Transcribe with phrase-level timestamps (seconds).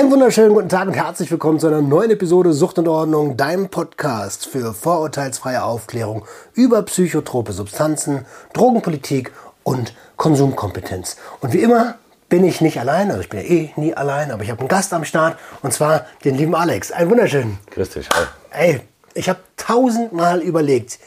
[0.00, 3.68] Einen wunderschönen guten Tag und herzlich willkommen zu einer neuen Episode Sucht und Ordnung, deinem
[3.68, 9.30] Podcast für vorurteilsfreie Aufklärung über psychotrope Substanzen, Drogenpolitik
[9.62, 11.18] und Konsumkompetenz.
[11.42, 11.96] Und wie immer
[12.30, 14.68] bin ich nicht allein, also ich bin ja eh nie allein, aber ich habe einen
[14.70, 16.92] Gast am Start und zwar den lieben Alex.
[16.92, 17.58] Einen wunderschönen.
[17.70, 18.24] Grüß dich, hi.
[18.52, 18.80] Ey,
[19.12, 20.98] ich habe tausendmal überlegt.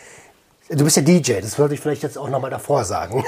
[0.70, 3.26] Du bist ja DJ, das wollte ich vielleicht jetzt auch nochmal davor sagen.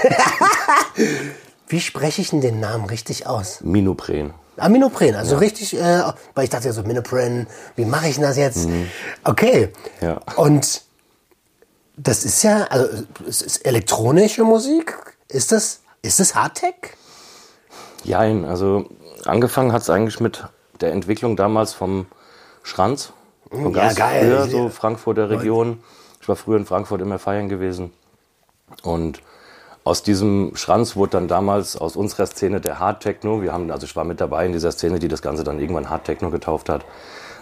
[1.67, 3.61] Wie spreche ich denn den Namen richtig aus?
[3.61, 4.35] Minopren.
[4.57, 6.03] Aminopren, also richtig, äh,
[6.33, 8.67] weil ich dachte ja so, Minopren, wie mache ich denn das jetzt?
[9.23, 9.73] Okay.
[10.01, 10.21] Ja.
[10.35, 10.83] Und
[11.97, 14.97] das ist ja, also es ist elektronische Musik.
[15.27, 16.75] Ist das, ist das Hardtech?
[18.03, 18.89] Jein, also
[19.25, 20.43] angefangen hat es eigentlich mit
[20.81, 22.05] der Entwicklung damals vom
[22.63, 23.13] Schranz.
[23.49, 24.25] Von Ja, ganz geil.
[24.25, 25.83] früher, so Frankfurter Region.
[26.21, 27.93] Ich war früher in Frankfurt immer feiern gewesen.
[28.83, 29.21] Und
[29.85, 33.43] aus diesem Schranz wurde dann damals aus unserer Szene der Hard Techno.
[33.43, 35.89] Wir haben, also ich war mit dabei in dieser Szene, die das Ganze dann irgendwann
[35.89, 36.83] Hard Techno getauft hat.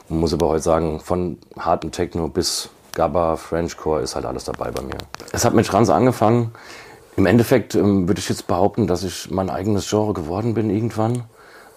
[0.09, 4.71] Man muss aber heute sagen, von harten Techno bis Gabba, Frenchcore ist halt alles dabei
[4.71, 4.97] bei mir.
[5.31, 6.51] Es hat mit Schranz angefangen.
[7.15, 11.23] Im Endeffekt ähm, würde ich jetzt behaupten, dass ich mein eigenes Genre geworden bin irgendwann.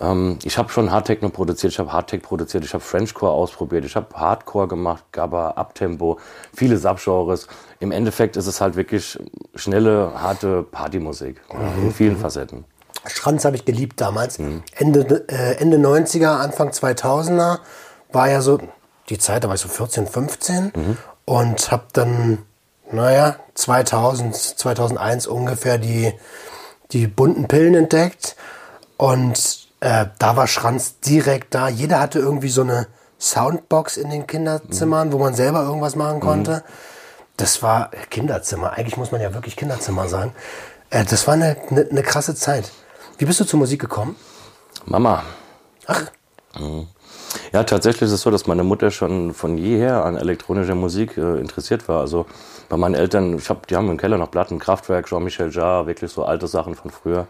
[0.01, 3.97] Ähm, ich habe schon Hardtechno produziert, ich habe Hardtech produziert, ich habe Frenchcore ausprobiert, ich
[3.97, 6.19] habe Hardcore gemacht, Gabba, Uptempo,
[6.53, 7.47] viele Subgenres.
[7.81, 9.19] Im Endeffekt ist es halt wirklich
[9.57, 12.65] schnelle, harte Partymusik ja, in vielen Facetten.
[13.07, 14.39] Schranz habe ich geliebt damals.
[14.75, 17.59] Ende, äh, Ende 90er, Anfang 2000er
[18.13, 18.59] war ja so
[19.09, 20.73] die Zeit, da war ich so 14, 15
[21.25, 22.39] und habe dann,
[22.91, 26.13] naja, 2000, 2001 ungefähr die,
[26.93, 28.37] die bunten Pillen entdeckt
[28.97, 31.69] und äh, da war Schranz direkt da.
[31.69, 32.87] Jeder hatte irgendwie so eine
[33.19, 36.65] Soundbox in den Kinderzimmern, wo man selber irgendwas machen konnte.
[37.37, 38.73] Das war Kinderzimmer.
[38.73, 40.33] Eigentlich muss man ja wirklich Kinderzimmer sagen.
[40.91, 42.73] Äh, das war eine, eine, eine krasse Zeit.
[43.19, 44.17] Wie bist du zur Musik gekommen?
[44.85, 45.23] Mama.
[45.87, 46.11] Ach,
[47.53, 51.39] Ja, tatsächlich ist es so, dass meine Mutter schon von jeher an elektronischer Musik äh,
[51.39, 52.01] interessiert war.
[52.01, 52.27] Also
[52.69, 56.11] bei meinen Eltern, ich hab, die haben im Keller noch Platten, Kraftwerk, Jean-Michel Jarre, wirklich
[56.11, 57.27] so alte Sachen von früher.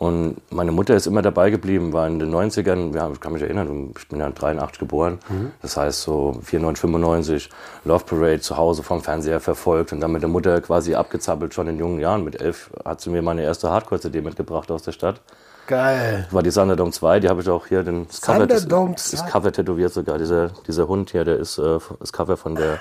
[0.00, 3.42] Und meine Mutter ist immer dabei geblieben, war in den 90ern, ja, ich kann mich
[3.42, 5.18] erinnern, ich bin ja 83 geboren,
[5.60, 7.50] das heißt so 94, 95,
[7.84, 11.68] Love Parade zu Hause vom Fernseher verfolgt und dann mit der Mutter quasi abgezappelt, schon
[11.68, 12.24] in jungen Jahren.
[12.24, 15.20] Mit elf hat sie mir meine erste Hardcore-CD mitgebracht aus der Stadt.
[15.66, 16.26] Geil.
[16.30, 19.30] War die Thunderdome 2, die habe ich auch hier, den das Cover, das, das 2?
[19.30, 22.78] Cover tätowiert sogar, dieser, dieser Hund hier, der ist äh, das Cover von der,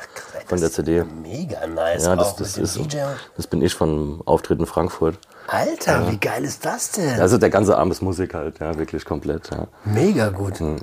[0.48, 1.04] von der CD.
[1.04, 2.06] Mega nice.
[2.06, 2.80] Ja, das, das, ist,
[3.36, 5.18] das bin ich vom Auftritt in Frankfurt.
[5.48, 7.20] Alter, wie geil ist das denn?
[7.20, 9.50] Also der ganze Arm ist Musik halt, ja, wirklich komplett.
[9.52, 10.60] Ja, Mega gut.
[10.60, 10.78] Hm.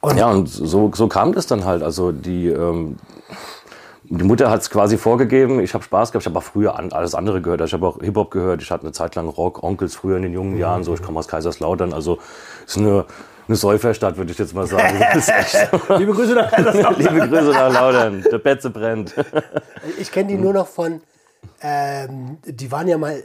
[0.00, 1.82] Und ja und so, so kam das dann halt.
[1.82, 2.96] Also die, ähm,
[4.10, 5.60] die Mutter hat es quasi vorgegeben.
[5.60, 6.24] Ich habe Spaß gehabt.
[6.24, 7.62] Ich habe auch früher an, alles andere gehört.
[7.62, 8.62] Ich habe auch Hip-Hop gehört.
[8.62, 10.84] Ich hatte eine Zeit lang Rock, Onkels früher in den jungen Jahren.
[10.84, 11.92] So, ich komme aus Kaiserslautern.
[11.92, 12.18] Also
[12.66, 13.06] ist eine,
[13.48, 14.98] eine Säuferstadt, würde ich jetzt mal sagen.
[15.98, 18.24] Liebe Grüße nach Liebe Grüße nach Laudern.
[18.30, 19.14] Der Betze brennt.
[19.98, 21.00] Ich kenne die nur noch von,
[21.62, 23.24] ähm, die waren ja mal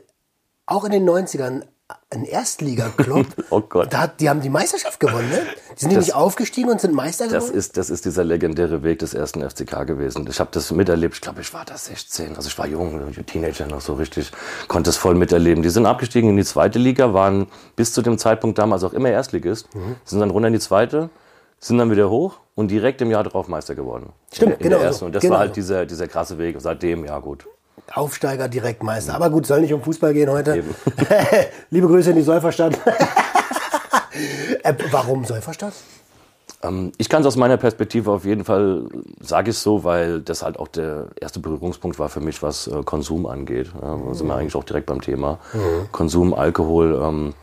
[0.65, 1.63] auch in den 90ern
[2.11, 3.25] ein Erstliga-Club.
[3.51, 3.91] Oh Gott.
[3.93, 5.41] Da, hat- die haben die Meisterschaft gewonnen, ne?
[5.75, 7.57] Die sind Das- nicht aufgestiegen und sind Meister Das geworden?
[7.57, 10.25] ist, das ist dieser legendäre Weg des ersten FCK gewesen.
[10.29, 11.15] Ich habe das miterlebt.
[11.15, 12.35] Ich glaube, ich war da 16.
[12.35, 14.31] Also ich war jung, Teenager noch so richtig.
[14.67, 15.63] Konnte es voll miterleben.
[15.63, 19.09] Die sind abgestiegen in die zweite Liga, waren bis zu dem Zeitpunkt damals auch immer
[19.09, 19.73] Erstligist.
[19.73, 19.95] Mhm.
[20.05, 21.09] Sind dann runter in die zweite,
[21.59, 24.13] sind dann wieder hoch und direkt im Jahr darauf Meister geworden.
[24.31, 25.05] Stimmt, in, in genau Der ersten.
[25.05, 26.55] Und das Genau war halt dieser, dieser krasse Weg.
[26.59, 27.47] Seitdem, ja gut.
[27.93, 29.15] Aufsteiger, direkt Meister.
[29.15, 30.63] Aber gut, soll nicht um Fußball gehen heute.
[31.69, 32.77] Liebe Grüße in die Säuferstadt.
[34.63, 35.73] äh, warum Säuferstadt?
[36.61, 38.83] Ähm, ich kann es aus meiner Perspektive auf jeden Fall,
[39.21, 42.83] sage ich so, weil das halt auch der erste Berührungspunkt war für mich, was äh,
[42.83, 43.71] Konsum angeht.
[43.81, 45.39] Ja, da sind wir eigentlich auch direkt beim Thema.
[45.91, 46.99] Konsum, Alkohol.
[47.01, 47.33] Ähm,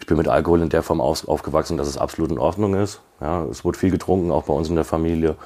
[0.00, 3.00] ich bin mit Alkohol in der Form aus, aufgewachsen, dass es absolut in Ordnung ist.
[3.20, 5.36] Ja, es wurde viel getrunken, auch bei uns in der Familie.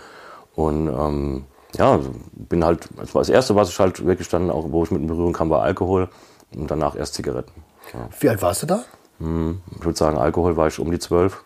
[0.54, 1.44] Und ähm,
[1.76, 2.00] ja,
[2.34, 5.00] bin halt, das war das Erste, was ich halt wirklich dann auch, wo ich mit
[5.00, 6.08] in Berührung kam, war Alkohol.
[6.54, 7.64] Und danach erst Zigaretten.
[7.94, 8.08] Ja.
[8.20, 8.84] Wie alt warst du da?
[9.18, 11.44] Ich würde sagen, Alkohol war ich um die zwölf.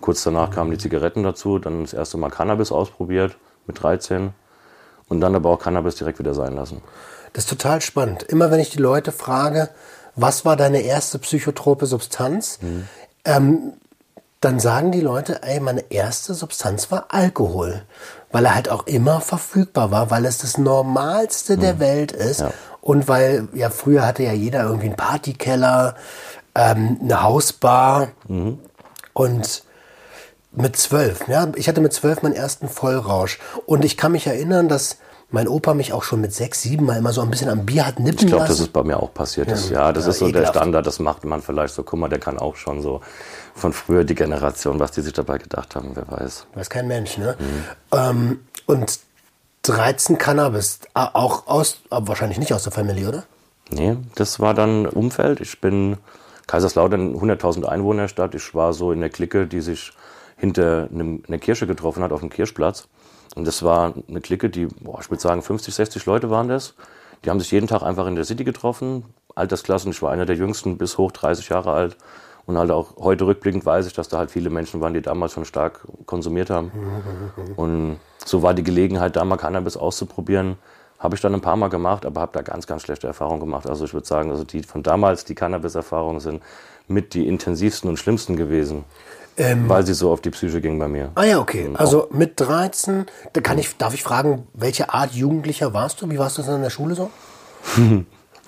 [0.00, 4.34] Kurz danach kamen die Zigaretten dazu, dann das erste Mal Cannabis ausprobiert mit 13
[5.08, 6.82] und dann aber auch Cannabis direkt wieder sein lassen.
[7.32, 8.22] Das ist total spannend.
[8.24, 9.70] Immer wenn ich die Leute frage,
[10.16, 12.58] was war deine erste psychotrope Substanz,
[13.24, 13.72] ähm,
[14.40, 17.82] dann sagen die Leute, ey, meine erste Substanz war Alkohol.
[18.34, 22.40] Weil er halt auch immer verfügbar war, weil es das Normalste der Welt ist.
[22.40, 22.50] Ja.
[22.80, 25.94] Und weil, ja, früher hatte ja jeder irgendwie einen Partykeller,
[26.56, 28.08] ähm, eine Hausbar.
[29.12, 29.62] Und
[30.50, 33.38] mit zwölf, ja, ich hatte mit zwölf meinen ersten Vollrausch.
[33.66, 34.98] Und ich kann mich erinnern, dass
[35.30, 37.86] mein Opa mich auch schon mit sechs, sieben Mal immer so ein bisschen am Bier
[37.86, 39.48] hat nippen Ich glaube, das ist bei mir auch passiert.
[39.48, 40.56] Ja, ja, das ja, ist so der ekelhaft.
[40.56, 41.84] Standard, das macht man vielleicht so.
[41.84, 43.00] Guck mal, der kann auch schon so
[43.54, 46.46] von früher die Generation, was die sich dabei gedacht haben, wer weiß.
[46.54, 47.36] Weiß kein Mensch, ne?
[47.92, 48.98] Ähm, und
[49.62, 53.24] 13 Cannabis, auch aus, aber wahrscheinlich nicht aus der Familie, oder?
[53.70, 55.40] Nee, das war dann Umfeld.
[55.40, 55.96] Ich bin
[56.46, 58.34] Kaiserslautern, 100.000 Einwohnerstadt.
[58.34, 59.92] Ich war so in der Clique, die sich
[60.36, 62.88] hinter einem, einer Kirche getroffen hat, auf dem Kirchplatz.
[63.34, 66.74] Und das war eine Clique, die, boah, ich würde sagen, 50, 60 Leute waren das.
[67.24, 69.04] Die haben sich jeden Tag einfach in der City getroffen.
[69.34, 71.96] Altersklassen, ich war einer der jüngsten, bis hoch 30 Jahre alt.
[72.46, 75.32] Und halt auch heute rückblickend weiß ich, dass da halt viele Menschen waren, die damals
[75.32, 76.70] schon stark konsumiert haben.
[77.56, 80.56] Und so war die Gelegenheit, da mal Cannabis auszuprobieren.
[80.98, 83.68] Habe ich dann ein paar Mal gemacht, aber habe da ganz, ganz schlechte Erfahrungen gemacht.
[83.68, 86.42] Also ich würde sagen, also die von damals, die Cannabis-Erfahrungen sind
[86.86, 88.84] mit die intensivsten und schlimmsten gewesen,
[89.36, 91.10] weil sie so auf die Psyche ging bei mir.
[91.14, 91.68] Ah ja, okay.
[91.74, 96.10] Also mit 13, da kann ich, darf ich fragen, welche Art Jugendlicher warst du?
[96.10, 97.10] Wie warst du denn in der Schule so?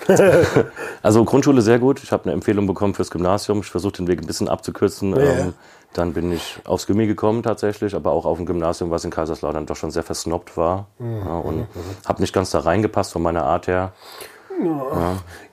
[1.02, 2.02] Also Grundschule sehr gut.
[2.02, 3.60] Ich habe eine Empfehlung bekommen fürs Gymnasium.
[3.60, 5.14] Ich versuche den Weg ein bisschen abzukürzen.
[5.14, 5.22] Ja.
[5.22, 5.54] Ähm,
[5.92, 9.66] dann bin ich aufs Gimmi gekommen tatsächlich, aber auch auf ein Gymnasium, was in Kaiserslautern
[9.66, 10.88] doch schon sehr versnobbt war.
[10.98, 11.22] Mhm.
[11.24, 11.66] Ja, und
[12.06, 13.92] habe nicht ganz da reingepasst von meiner Art her.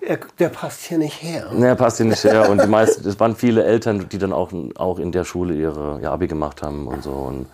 [0.08, 1.52] Der, der passt hier nicht her.
[1.54, 2.50] Ne, passt hier nicht her.
[2.50, 6.00] Und die meisten, es waren viele Eltern, die dann auch, auch in der Schule ihre
[6.02, 7.12] ihr Abi gemacht haben und so.
[7.12, 7.48] Und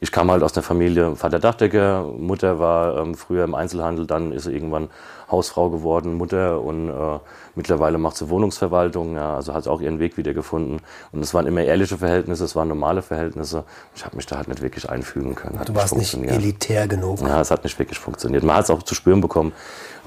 [0.00, 4.32] ich kam halt aus der Familie, Vater Dachdecker, Mutter war ähm, früher im Einzelhandel, dann
[4.32, 4.90] ist sie irgendwann
[5.30, 7.18] Hausfrau geworden, Mutter und äh,
[7.54, 10.78] mittlerweile macht sie Wohnungsverwaltung, ja, also hat sie auch ihren Weg wieder gefunden.
[11.12, 13.64] Und es waren immer ehrliche Verhältnisse, es waren normale Verhältnisse.
[13.94, 15.58] Ich habe mich da halt nicht wirklich einfügen können.
[15.58, 16.42] Hat Du warst nicht funktioniert.
[16.42, 17.20] elitär genug.
[17.22, 18.44] Ja, es hat nicht wirklich funktioniert.
[18.44, 19.52] Man hat es auch zu spüren bekommen.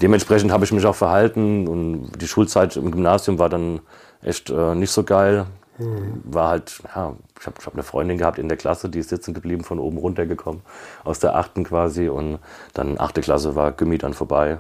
[0.01, 3.81] Dementsprechend habe ich mich auch verhalten und die Schulzeit im Gymnasium war dann
[4.22, 5.45] echt äh, nicht so geil.
[6.25, 9.07] War halt, ja, ich habe ich hab eine Freundin gehabt in der Klasse, die ist
[9.10, 10.62] sitzen geblieben, von oben runtergekommen,
[11.06, 12.10] aus der achten quasi.
[12.10, 12.39] Und
[12.74, 14.60] dann achte Klasse war Gimmi dann vorbei.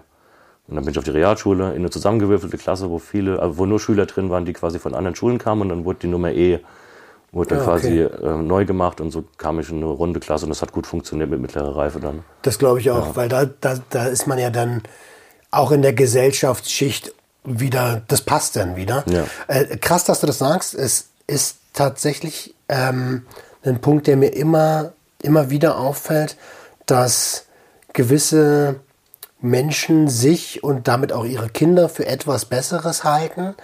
[0.69, 3.65] Und dann bin ich auf die Realschule in eine zusammengewürfelte Klasse, wo viele, also wo
[3.65, 5.63] nur Schüler drin waren, die quasi von anderen Schulen kamen.
[5.63, 6.59] Und dann wurde die Nummer E
[7.31, 8.25] wurde dann Ja, quasi okay.
[8.25, 10.87] äh, neu gemacht und so kam ich in eine runde Klasse und das hat gut
[10.87, 12.23] funktioniert mit mittlerer Reife dann.
[12.41, 14.81] Das glaube ich auch, weil da, da, da ist man ja dann
[15.51, 17.13] auch in der Gesellschaftsschicht
[17.43, 19.03] wieder, das passt dann wieder.
[19.07, 19.25] Ja.
[19.47, 20.73] Äh, krass, dass du das sagst.
[20.73, 23.23] Es ist tatsächlich ähm,
[23.63, 26.37] ein Punkt, der mir immer, immer wieder auffällt,
[26.85, 27.45] dass
[27.93, 28.79] gewisse
[29.41, 33.55] Menschen sich und damit auch ihre Kinder für etwas Besseres halten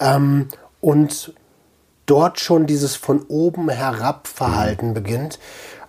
[0.00, 0.48] ähm,
[0.80, 1.34] und
[2.06, 5.38] dort schon dieses von oben herab Verhalten beginnt,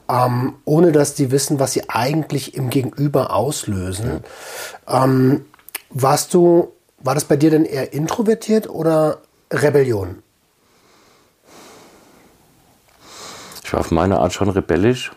[0.07, 4.23] ähm, ohne dass die wissen, was sie eigentlich im Gegenüber auslösen.
[4.87, 5.45] Ähm,
[5.89, 9.21] warst du, war das bei dir denn eher introvertiert oder
[9.51, 10.21] Rebellion?
[13.63, 15.11] Ich war auf meine Art schon rebellisch,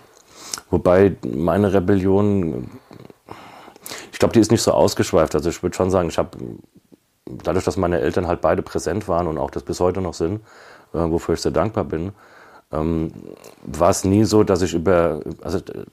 [0.70, 2.70] wobei meine Rebellion,
[4.14, 5.34] ich glaube, die ist nicht so ausgeschweift.
[5.34, 6.38] Also ich würde schon sagen, ich habe,
[7.26, 10.36] dadurch, dass meine Eltern halt beide präsent waren und auch das bis heute noch sind,
[10.92, 12.12] äh, wofür ich sehr dankbar bin,
[12.70, 13.10] ähm,
[13.64, 15.84] war es nie so, dass ich über, also äh,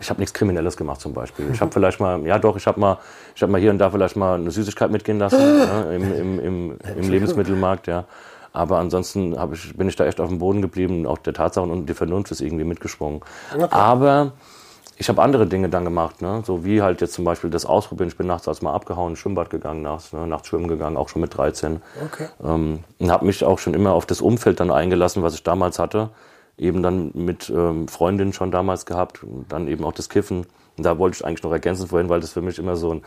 [0.00, 1.48] ich habe nichts Kriminelles gemacht zum Beispiel.
[1.52, 2.98] Ich habe vielleicht mal, ja doch, ich habe mal,
[3.36, 6.40] ich habe mal hier und da vielleicht mal eine Süßigkeit mitgehen lassen ja, im, im,
[6.40, 8.06] im, im Lebensmittelmarkt, ja.
[8.52, 11.06] Aber ansonsten ich, bin ich da echt auf dem Boden geblieben.
[11.06, 13.20] Auch der Tatsachen und die Vernunft ist irgendwie mitgesprungen.
[13.70, 14.32] Aber
[15.00, 16.42] ich habe andere Dinge dann gemacht, ne?
[16.44, 18.08] so wie halt jetzt zum Beispiel das Ausprobieren.
[18.08, 20.26] Ich bin nachts als mal abgehauen, ins Schwimmbad gegangen, nachts, ne?
[20.26, 21.80] nachts schwimmen gegangen, auch schon mit 13.
[22.04, 22.26] Okay.
[22.44, 25.78] Ähm, und habe mich auch schon immer auf das Umfeld dann eingelassen, was ich damals
[25.78, 26.10] hatte.
[26.56, 30.46] Eben dann mit ähm, Freundinnen schon damals gehabt und dann eben auch das Kiffen.
[30.76, 33.02] Und da wollte ich eigentlich noch ergänzen vorhin, weil das für mich immer so ein,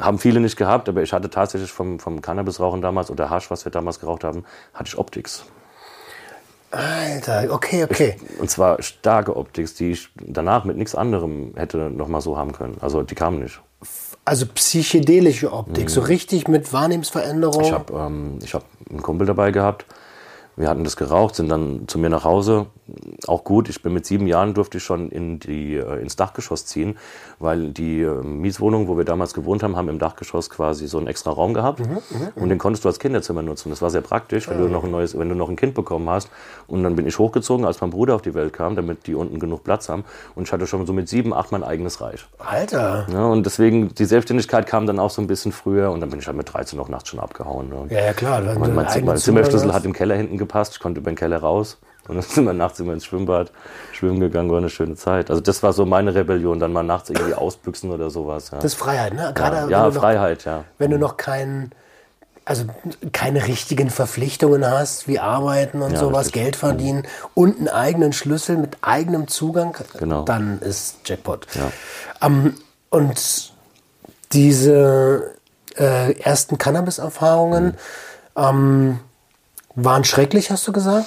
[0.00, 3.64] haben viele nicht gehabt, aber ich hatte tatsächlich vom, vom Cannabisrauchen damals oder Hasch, was
[3.64, 5.44] wir damals geraucht haben, hatte ich Optics.
[6.70, 8.16] Alter, okay, okay.
[8.40, 12.52] Und zwar starke Optics, die ich danach mit nichts anderem hätte noch mal so haben
[12.52, 12.76] können.
[12.80, 13.60] Also die kamen nicht.
[14.24, 17.62] Also psychedelische Optik, so richtig mit Wahrnehmensveränderung.
[17.62, 19.86] Ich habe ähm, ich hab einen Kumpel dabei gehabt.
[20.56, 22.66] Wir hatten das geraucht, sind dann zu mir nach Hause.
[23.26, 23.68] Auch gut.
[23.68, 26.96] Ich bin mit sieben Jahren durfte ich schon in die, äh, ins Dachgeschoss ziehen,
[27.38, 31.06] weil die äh, Mietswohnung, wo wir damals gewohnt haben, haben im Dachgeschoss quasi so einen
[31.06, 31.82] extra Raum gehabt
[32.34, 33.70] und den konntest du als Kinderzimmer nutzen.
[33.70, 36.08] Das war sehr praktisch, wenn du noch ein neues, wenn du noch ein Kind bekommen
[36.08, 36.30] hast.
[36.66, 39.38] Und dann bin ich hochgezogen, als mein Bruder auf die Welt kam, damit die unten
[39.38, 40.04] genug Platz haben.
[40.34, 42.26] Und ich hatte schon so mit sieben, acht mein eigenes Reich.
[42.38, 43.06] Alter.
[43.12, 46.18] Ja, und deswegen, die Selbstständigkeit kam dann auch so ein bisschen früher und dann bin
[46.18, 47.68] ich halt mit 13 noch nachts schon abgehauen.
[47.68, 47.86] Ne?
[47.90, 48.40] Ja, ja, klar.
[48.40, 51.78] Mein, mein, Zimmerschlüssel Zimmer hat im Keller hinten gepasst, ich konnte über den Keller raus.
[52.08, 53.52] Und dann sind wir nachts immer ins Schwimmbad
[53.92, 55.30] schwimmen gegangen, war eine schöne Zeit.
[55.30, 58.50] Also das war so meine Rebellion, dann mal nachts irgendwie ausbüchsen oder sowas.
[58.50, 59.32] Ja, Das ist Freiheit, ne?
[59.34, 60.64] Gerade ja, ja du noch, Freiheit, ja.
[60.78, 61.72] wenn du noch keinen,
[62.44, 62.64] also
[63.12, 66.42] keine richtigen Verpflichtungen hast, wie arbeiten und Ja, sowas, richtig.
[66.42, 67.02] Geld verdienen
[67.34, 70.22] und einen eigenen Schlüssel mit eigenem Zugang, Genau.
[70.24, 71.46] dann ist Jackpot.
[71.54, 71.70] Ja.
[72.26, 72.54] Ähm,
[72.90, 73.52] und
[74.32, 75.34] diese
[75.76, 77.74] äh, ersten Cannabis-Erfahrungen
[78.36, 79.00] ähm,
[79.74, 81.06] waren schrecklich, hast du gesagt.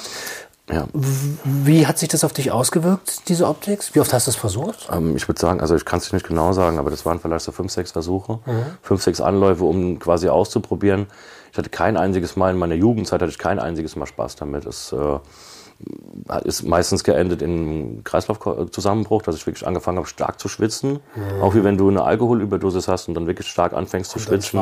[0.71, 0.87] Ja.
[0.93, 3.83] Wie hat sich das auf dich ausgewirkt, diese Optik?
[3.93, 4.89] Wie oft hast du es versucht?
[4.91, 7.45] Ähm, ich würde sagen, also ich kann es nicht genau sagen, aber das waren vielleicht
[7.45, 8.39] so fünf, sechs Versuche,
[8.81, 11.07] fünf, sechs Anläufe, um quasi auszuprobieren.
[11.51, 14.65] Ich hatte kein einziges Mal in meiner Jugendzeit hatte ich kein einziges Mal Spaß damit.
[14.65, 15.19] Es äh,
[16.43, 20.99] ist meistens geendet in Kreislaufzusammenbruch, dass ich wirklich angefangen habe, stark zu schwitzen.
[21.41, 24.59] Auch wie wenn du eine Alkoholüberdosis hast und dann wirklich stark anfängst zu dann schwitzen.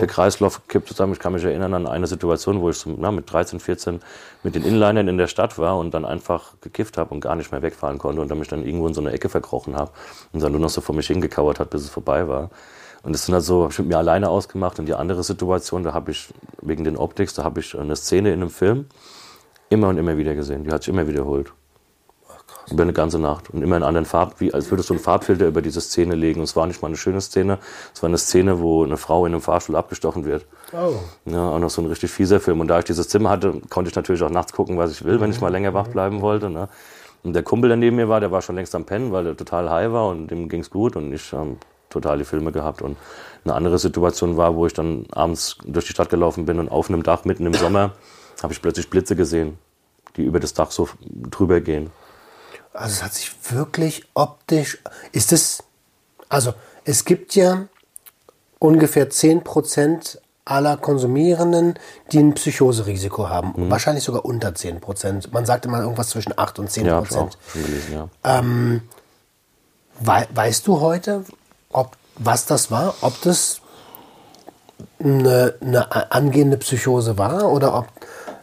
[0.00, 1.12] Der Kreislauf kippt zusammen.
[1.12, 4.00] Ich kann mich erinnern an eine Situation, wo ich so, na, mit 13, 14
[4.42, 7.52] mit den Inlinern in der Stadt war und dann einfach gekifft habe und gar nicht
[7.52, 9.90] mehr wegfahren konnte und dann mich dann irgendwo in so eine Ecke verkrochen habe
[10.32, 12.50] und dann nur noch so vor mich hingekauert hat, bis es vorbei war.
[13.02, 14.78] Und das sind halt so, ich mit mir alleine ausgemacht.
[14.78, 16.28] Und die andere Situation, da habe ich,
[16.60, 18.86] wegen den Optics, da habe ich eine Szene in einem Film
[19.70, 20.64] immer und immer wieder gesehen.
[20.64, 21.52] Die hat sich immer wiederholt.
[22.70, 23.50] Über eine ganze Nacht.
[23.50, 26.40] Und immer in anderen Farben, wie als würdest du einen Farbfilter über diese Szene legen.
[26.40, 27.58] Und es war nicht mal eine schöne Szene.
[27.94, 30.44] Es war eine Szene, wo eine Frau in einem Fahrstuhl abgestochen wird.
[30.72, 30.94] Oh.
[31.24, 32.60] Ja, auch noch so ein richtig fieser Film.
[32.60, 35.20] Und da ich dieses Zimmer hatte, konnte ich natürlich auch nachts gucken, was ich will,
[35.20, 36.50] wenn ich mal länger wach bleiben wollte.
[36.50, 36.68] Ne?
[37.22, 39.36] Und der Kumpel, der neben mir war, der war schon längst am Pennen, weil er
[39.36, 41.58] total high war und dem ging's gut und ich ähm,
[41.88, 42.82] total die Filme gehabt.
[42.82, 42.96] Und
[43.44, 46.88] eine andere Situation war, wo ich dann abends durch die Stadt gelaufen bin und auf
[46.88, 47.92] einem Dach mitten im Sommer
[48.42, 49.58] habe ich plötzlich Blitze gesehen,
[50.16, 51.90] die über das Dach so drüber gehen.
[52.72, 54.78] Also es hat sich wirklich optisch.
[55.12, 55.62] Ist es.
[56.28, 56.54] Also
[56.84, 57.66] es gibt ja
[58.58, 61.78] ungefähr 10% aller Konsumierenden,
[62.12, 63.52] die ein Psychoserisiko haben.
[63.56, 63.70] Mhm.
[63.70, 65.28] Wahrscheinlich sogar unter 10%.
[65.32, 66.86] Man sagt immer irgendwas zwischen 8 und 10%.
[66.86, 68.42] Ja, auch schon gelesen, ja.
[70.00, 71.24] Wei weißt du heute,
[71.70, 72.94] ob, was das war?
[73.02, 73.60] Ob das
[74.98, 77.86] eine, eine angehende Psychose war oder ob,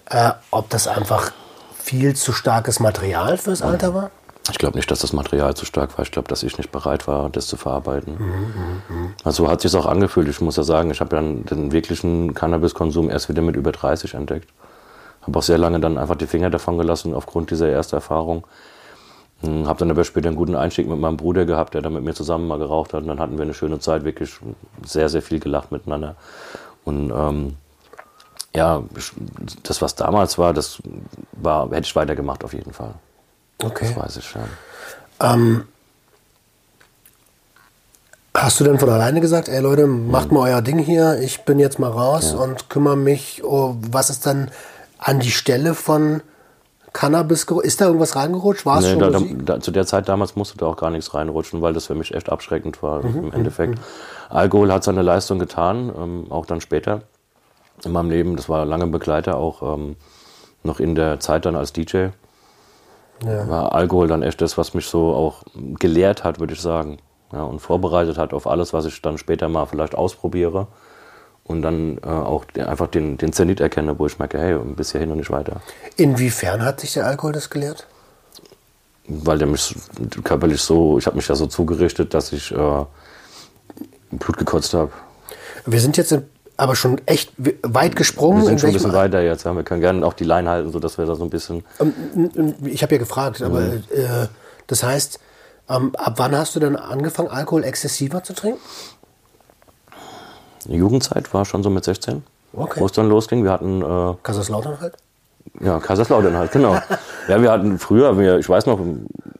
[0.10, 1.32] äh, ob das einfach
[1.78, 4.12] viel zu starkes Material fürs Alter war?
[4.50, 6.04] Ich glaube nicht, dass das Material zu stark war.
[6.04, 8.18] Ich glaube, dass ich nicht bereit war, das zu verarbeiten.
[9.24, 10.28] Also so hat sich auch angefühlt.
[10.30, 14.14] Ich muss ja sagen, ich habe dann den wirklichen Cannabiskonsum erst wieder mit über 30
[14.14, 14.50] entdeckt.
[15.22, 18.48] Habe auch sehr lange dann einfach die Finger davon gelassen aufgrund dieser ersten Erfahrung.
[19.44, 22.14] Habe dann aber später einen guten Einstieg mit meinem Bruder gehabt, der dann mit mir
[22.14, 23.02] zusammen mal geraucht hat.
[23.02, 24.34] Und dann hatten wir eine schöne Zeit, wirklich
[24.84, 26.16] sehr, sehr viel gelacht miteinander.
[26.86, 27.56] Und ähm,
[28.56, 28.84] ja,
[29.64, 30.80] das, was damals war, das
[31.34, 32.96] war, hätte ich weitergemacht auf jeden Fall.
[33.64, 33.94] Okay.
[33.94, 35.40] Das weiß ich, ja.
[38.38, 41.58] Hast du denn von alleine gesagt, ey Leute, macht mal euer Ding hier, ich bin
[41.58, 44.52] jetzt mal raus und kümmere mich, oh, was ist dann
[45.00, 46.22] an die Stelle von
[46.94, 47.48] Cannabis?
[47.64, 48.64] Ist da irgendwas reingerutscht?
[48.64, 51.16] War es Nee, schon da, da, zu der Zeit damals musste da auch gar nichts
[51.16, 53.80] reinrutschen, weil das für mich echt abschreckend war im Endeffekt.
[54.30, 57.02] Alkohol hat seine Leistung getan, ähm, auch dann später
[57.84, 58.36] in meinem Leben.
[58.36, 59.96] Das war lange Begleiter, auch ähm,
[60.64, 62.08] noch in der Zeit dann als DJ.
[63.22, 65.44] War Alkohol dann echt das, was mich so auch
[65.80, 67.00] gelehrt hat, würde ich sagen.
[67.34, 70.68] Ja, und vorbereitet hat auf alles, was ich dann später mal vielleicht ausprobiere.
[71.44, 75.12] Und dann äh, auch einfach den, den Zenit erkenne, wo ich merke, hey, bis hierhin
[75.12, 75.62] und nicht weiter.
[75.96, 77.88] Inwiefern hat sich der Alkohol das gelehrt?
[79.08, 79.76] weil der mich
[80.24, 82.86] körperlich so, ich habe mich ja so zugerichtet, dass ich äh,
[84.12, 84.92] Blut gekotzt habe.
[85.66, 86.16] Wir sind jetzt
[86.58, 88.40] aber schon echt weit gesprungen.
[88.40, 89.44] Wir sind In schon ein bisschen weiter jetzt.
[89.46, 89.54] Ja.
[89.56, 91.64] Wir können gerne auch die Line halten, sodass wir da so ein bisschen.
[92.66, 93.84] Ich habe ja gefragt, aber Mhm.
[93.92, 94.28] äh,
[94.66, 95.20] das heißt,
[95.70, 98.60] ähm, ab wann hast du dann angefangen, Alkohol exzessiver zu trinken?
[100.66, 102.24] Die Jugendzeit war schon so mit 16,
[102.54, 102.80] Okay.
[102.82, 103.44] wo es dann losging.
[103.44, 104.96] Wir hatten äh, Kaiserslautern halt?
[105.62, 106.74] Ja, Kaiserslautern halt, genau.
[107.28, 108.80] ja, wir hatten früher, wir, ich weiß noch,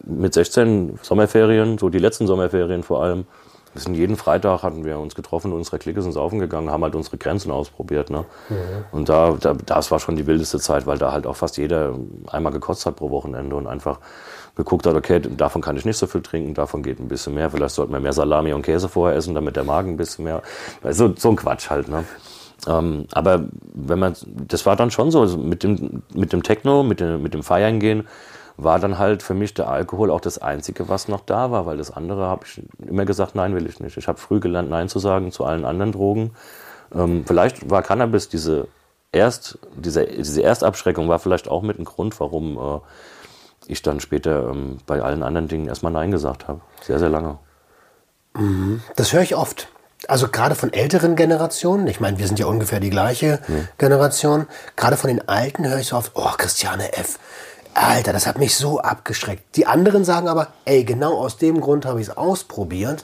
[0.06, 3.26] mit 16 Sommerferien, so die letzten Sommerferien vor allem,
[3.78, 6.84] wir sind jeden Freitag hatten wir uns getroffen, in unserer Clique sind saufen gegangen, haben
[6.84, 8.10] halt unsere Grenzen ausprobiert.
[8.10, 8.26] Ne?
[8.92, 11.94] Und da, da, das war schon die wildeste Zeit, weil da halt auch fast jeder
[12.26, 14.00] einmal gekotzt hat pro Wochenende und einfach
[14.56, 17.52] geguckt hat, okay, davon kann ich nicht so viel trinken, davon geht ein bisschen mehr,
[17.52, 20.42] vielleicht sollten wir mehr Salami und Käse vorher essen, damit der Magen ein bisschen mehr,
[20.90, 21.88] so, so ein Quatsch halt.
[21.88, 22.04] Ne?
[22.68, 26.82] Ähm, aber wenn man, das war dann schon so, also mit dem, mit dem Techno,
[26.82, 28.08] mit dem, mit dem Feiern gehen,
[28.58, 31.78] war dann halt für mich der Alkohol auch das Einzige, was noch da war, weil
[31.78, 33.98] das andere habe ich immer gesagt, nein, will ich nicht.
[33.98, 36.32] Ich habe früh gelernt, nein zu sagen zu allen anderen Drogen.
[36.94, 38.68] Ähm, vielleicht war Cannabis diese
[39.14, 44.50] Erst, diese, diese Erstabschreckung war vielleicht auch mit ein Grund, warum äh, ich dann später
[44.50, 46.60] ähm, bei allen anderen Dingen erstmal Nein gesagt habe.
[46.82, 47.38] Sehr, sehr lange.
[48.96, 49.70] Das höre ich oft.
[50.08, 53.40] Also gerade von älteren Generationen, ich meine, wir sind ja ungefähr die gleiche
[53.80, 54.46] Generation,
[54.76, 57.18] gerade von den Alten höre ich so oft, oh, Christiane F.,
[57.78, 59.56] Alter, das hat mich so abgeschreckt.
[59.56, 63.04] Die anderen sagen aber, ey, genau aus dem Grund habe ich es ausprobiert.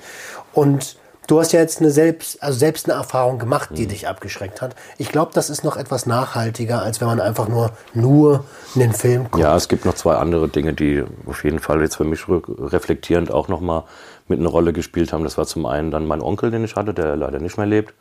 [0.53, 4.61] Und du hast ja jetzt eine selbst, also selbst eine Erfahrung gemacht, die dich abgeschreckt
[4.61, 4.75] hat.
[4.97, 8.93] Ich glaube, das ist noch etwas nachhaltiger, als wenn man einfach nur, nur in den
[8.93, 9.37] Film guckt.
[9.37, 13.31] Ja, es gibt noch zwei andere Dinge, die auf jeden Fall jetzt für mich reflektierend
[13.31, 13.83] auch nochmal
[14.27, 15.23] mit eine Rolle gespielt haben.
[15.23, 17.93] Das war zum einen dann mein Onkel, den ich hatte, der leider nicht mehr lebt.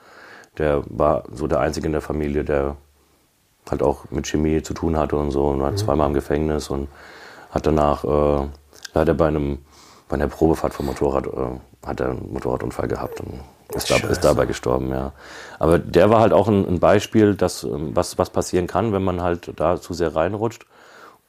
[0.59, 2.77] Der war so der Einzige in der Familie, der
[3.71, 6.89] halt auch mit Chemie zu tun hatte und so und war zweimal im Gefängnis und
[7.51, 8.47] hat danach äh,
[8.95, 9.59] leider bei einem
[10.09, 13.41] bei einer Probefahrt vom Motorrad äh, hat er einen Motorradunfall gehabt und
[13.75, 15.13] ist, da, ist dabei gestorben, ja.
[15.59, 19.03] Aber der war halt auch ein, ein Beispiel, dass, ähm, was, was passieren kann, wenn
[19.03, 20.67] man halt da zu sehr reinrutscht.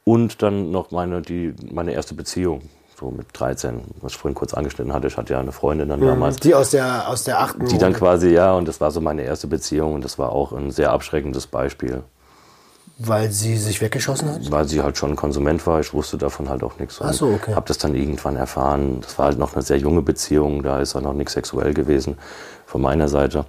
[0.04, 2.64] Und dann noch meine, die, meine erste Beziehung,
[3.00, 5.08] so mit 13, was ich vorhin kurz angeschnitten hatte.
[5.08, 6.38] Ich hatte ja eine Freundin dann damals.
[6.38, 7.68] Die aus der, aus der achten.
[7.68, 10.52] Die dann quasi, ja, und das war so meine erste Beziehung und das war auch
[10.52, 12.04] ein sehr abschreckendes Beispiel,
[12.98, 14.52] weil sie sich weggeschossen hat?
[14.52, 15.80] weil sie halt schon ein Konsument war.
[15.80, 17.02] Ich wusste davon halt auch nichts.
[17.02, 17.54] Ach so, okay.
[17.56, 19.02] Hab das dann irgendwann erfahren.
[19.02, 22.18] Das war halt noch eine sehr junge Beziehung, da ist auch noch nichts sexuell gewesen
[22.66, 23.46] von meiner Seite.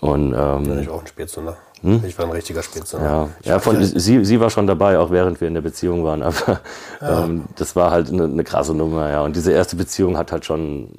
[0.00, 1.56] Und ähm, Ich auch ein Spätzünder.
[2.04, 3.06] Ich war ein richtiger Spätzünder.
[3.06, 6.22] Ja, ja von, sie, sie war schon dabei, auch während wir in der Beziehung waren,
[6.22, 6.60] aber
[7.00, 9.22] ähm, das war halt eine, eine krasse Nummer, ja.
[9.22, 10.90] Und diese erste Beziehung hat halt schon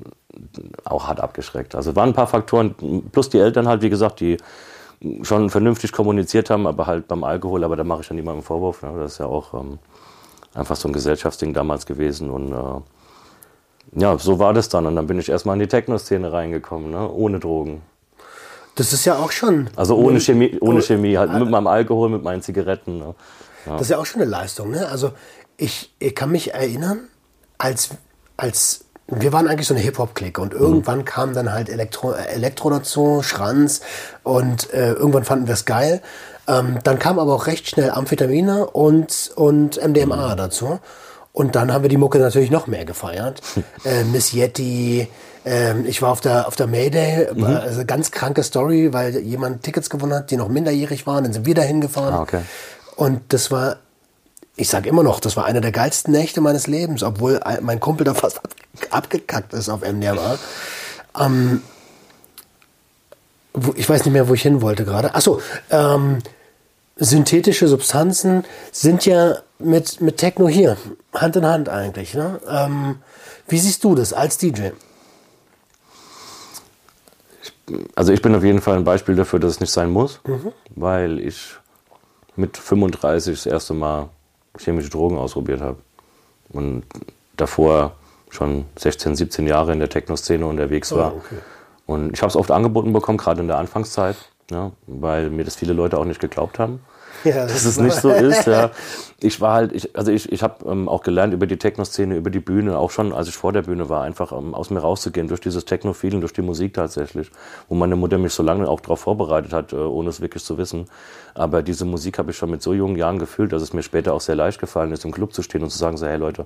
[0.83, 1.75] auch hart abgeschreckt.
[1.75, 2.75] Also waren ein paar Faktoren,
[3.11, 4.37] plus die Eltern halt, wie gesagt, die
[5.21, 8.81] schon vernünftig kommuniziert haben, aber halt beim Alkohol, aber da mache ich ja niemandem Vorwurf.
[8.81, 8.93] Ne?
[8.97, 9.79] Das ist ja auch ähm,
[10.53, 12.81] einfach so ein Gesellschaftsding damals gewesen und äh,
[13.95, 14.85] ja, so war das dann.
[14.85, 17.09] Und dann bin ich erstmal in die Techno-Szene reingekommen, ne?
[17.09, 17.81] ohne Drogen.
[18.75, 19.69] Das ist ja auch schon.
[19.75, 22.97] Also ohne Chemie, ohne Chemie, halt mit meinem Alkohol, mit meinen Zigaretten.
[22.97, 23.13] Ne?
[23.65, 24.71] Das ist ja auch schon eine Leistung.
[24.71, 24.87] Ne?
[24.87, 25.11] Also
[25.57, 27.01] ich, ich kann mich erinnern,
[27.59, 27.91] als,
[28.35, 32.69] als wir waren eigentlich so eine Hip-Hop-Clique und irgendwann kam dann halt Elektro, äh, Elektro
[32.69, 33.81] dazu, Schranz
[34.23, 36.01] und äh, irgendwann fanden wir es geil.
[36.47, 40.79] Ähm, dann kam aber auch recht schnell Amphetamine und, und MDMA dazu.
[41.31, 43.41] Und dann haben wir die Mucke natürlich noch mehr gefeiert.
[43.85, 45.07] äh, Miss Yeti,
[45.45, 47.43] ähm, ich war auf der, auf der Mayday, Mhm.
[47.43, 51.45] also ganz kranke Story, weil jemand Tickets gewonnen hat, die noch minderjährig waren, dann sind
[51.45, 52.13] wir dahin gefahren.
[52.13, 52.41] Ah, okay.
[52.95, 53.77] Und das war,
[54.55, 58.03] ich sage immer noch, das war eine der geilsten Nächte meines Lebens, obwohl mein Kumpel
[58.05, 58.53] da fast ab-
[58.91, 60.37] abgekackt ist auf MDMA.
[61.19, 61.61] Ähm,
[63.75, 65.15] ich weiß nicht mehr, wo ich hin wollte gerade.
[65.15, 66.19] Achso, ähm,
[66.97, 70.77] synthetische Substanzen sind ja mit, mit Techno hier,
[71.13, 72.13] Hand in Hand eigentlich.
[72.13, 72.39] Ne?
[72.47, 72.97] Ähm,
[73.47, 74.69] wie siehst du das als DJ?
[77.95, 80.19] Also ich bin auf jeden Fall ein Beispiel dafür, dass es nicht sein muss,
[80.75, 81.55] weil ich
[82.35, 84.09] mit 35 das erste Mal
[84.57, 85.77] chemische Drogen ausprobiert habe.
[86.49, 86.83] Und
[87.37, 87.93] davor
[88.29, 91.15] schon 16, 17 Jahre in der Techno-Szene unterwegs war.
[91.15, 91.37] okay.
[91.85, 94.15] Und ich habe es oft angeboten bekommen, gerade in der Anfangszeit,
[94.49, 96.79] ja, weil mir das viele Leute auch nicht geglaubt haben.
[97.33, 98.47] Ja, dass es nicht so ist.
[98.47, 98.71] Ja.
[99.19, 102.29] Ich war halt, ich, also ich, ich habe ähm, auch gelernt über die Techno-Szene, über
[102.29, 105.27] die Bühne, auch schon als ich vor der Bühne war, einfach ähm, aus mir rauszugehen,
[105.27, 107.31] durch dieses Techno-Feeling, durch die Musik tatsächlich,
[107.69, 110.57] wo meine Mutter mich so lange auch darauf vorbereitet hat, äh, ohne es wirklich zu
[110.57, 110.87] wissen.
[111.33, 114.13] Aber diese Musik habe ich schon mit so jungen Jahren gefühlt, dass es mir später
[114.13, 116.45] auch sehr leicht gefallen ist, im Club zu stehen und zu sagen, so, hey Leute,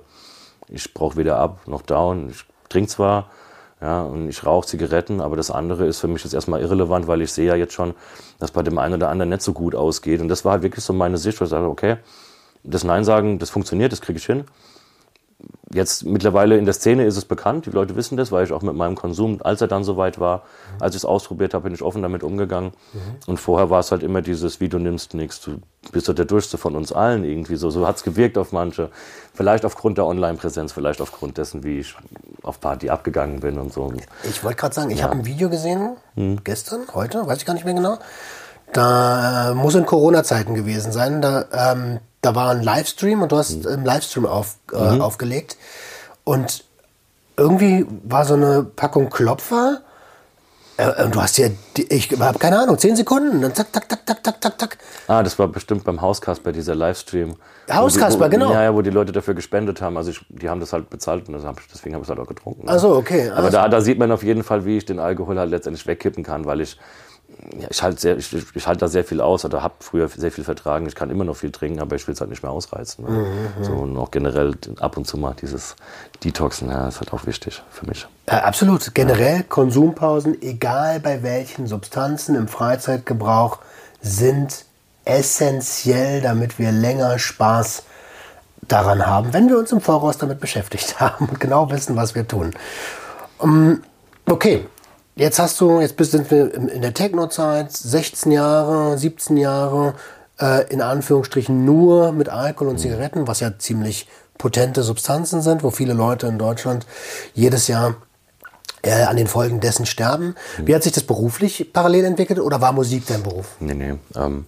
[0.68, 2.30] ich brauche weder ab noch down.
[2.30, 3.30] Ich trinke zwar,
[3.80, 7.22] ja, und ich rauche Zigaretten, aber das andere ist für mich jetzt erstmal irrelevant, weil
[7.22, 7.94] ich sehe ja jetzt schon,
[8.40, 10.20] dass bei dem einen oder anderen nicht so gut ausgeht.
[10.20, 11.96] Und das war halt wirklich so meine Sicht, wo ich sage, okay,
[12.64, 14.44] das Nein sagen, das funktioniert, das kriege ich hin.
[15.72, 18.62] Jetzt mittlerweile in der Szene ist es bekannt, die Leute wissen das, weil ich auch
[18.62, 20.42] mit meinem Konsum, als er dann soweit war,
[20.80, 22.72] als ich es ausprobiert habe, bin ich offen damit umgegangen.
[23.26, 25.60] Und vorher war es halt immer dieses, wie du nimmst nichts, du
[25.92, 27.70] bist doch der Durchste von uns allen irgendwie so.
[27.70, 28.90] So hat es gewirkt auf manche.
[29.34, 31.94] Vielleicht aufgrund der Online-Präsenz, vielleicht aufgrund dessen, wie ich
[32.42, 33.92] auf Party abgegangen bin und so.
[34.24, 35.96] Ich wollte gerade sagen, ich habe ein Video gesehen,
[36.42, 37.98] gestern, heute, weiß ich gar nicht mehr genau.
[38.72, 41.22] Da äh, muss in Corona-Zeiten gewesen sein.
[41.22, 45.56] Da, ähm, da war ein Livestream und du hast im Livestream auf, äh, aufgelegt.
[46.24, 46.64] Und
[47.36, 49.82] irgendwie war so eine Packung Klopfer.
[50.76, 53.40] Äh, und du hast ja, ich habe keine Ahnung, 10 Sekunden.
[53.40, 54.78] Dann zack, zack, zack, zack, zack, zack, zack.
[55.06, 57.36] Ah, das war bestimmt beim Hauskasper, dieser Livestream.
[57.70, 58.52] Hauskasper, genau.
[58.52, 59.96] Ja, ja, wo die Leute dafür gespendet haben.
[59.96, 61.34] Also ich, die haben das halt bezahlt und
[61.72, 62.64] deswegen habe ich es halt auch getrunken.
[62.66, 63.28] Ach so, okay.
[63.30, 65.86] Aber Also- da, da sieht man auf jeden Fall, wie ich den Alkohol halt letztendlich
[65.86, 66.78] wegkippen kann, weil ich
[67.58, 70.44] ja, ich halte ich, ich halte da sehr viel aus oder habe früher sehr viel
[70.44, 70.86] vertragen.
[70.86, 73.04] Ich kann immer noch viel trinken, aber ich will es halt nicht mehr ausreizen.
[73.04, 73.10] Ne?
[73.10, 75.76] Mhm, So und auch generell ab und zu mal dieses
[76.24, 78.06] Detoxen, ja, ist halt auch wichtig für mich.
[78.26, 78.94] Äh, absolut.
[78.94, 83.58] Generell Konsumpausen, egal bei welchen Substanzen im Freizeitgebrauch,
[84.00, 84.64] sind
[85.04, 87.82] essentiell, damit wir länger Spaß
[88.62, 92.28] daran haben, wenn wir uns im Voraus damit beschäftigt haben und genau wissen, was wir
[92.28, 92.52] tun.
[93.38, 93.82] Um,
[94.26, 94.66] okay,
[95.18, 99.94] jetzt hast du, jetzt sind wir in der Techno-Zeit, 16 Jahre, 17 Jahre,
[100.40, 105.70] äh, in Anführungsstrichen nur mit Alkohol und Zigaretten, was ja ziemlich potente Substanzen sind, wo
[105.70, 106.86] viele Leute in Deutschland
[107.34, 107.96] jedes Jahr
[108.82, 110.36] äh, an den Folgen dessen sterben.
[110.58, 113.56] Wie hat sich das beruflich parallel entwickelt oder war Musik dein Beruf?
[113.58, 113.94] Nee, nee.
[114.14, 114.46] Ähm,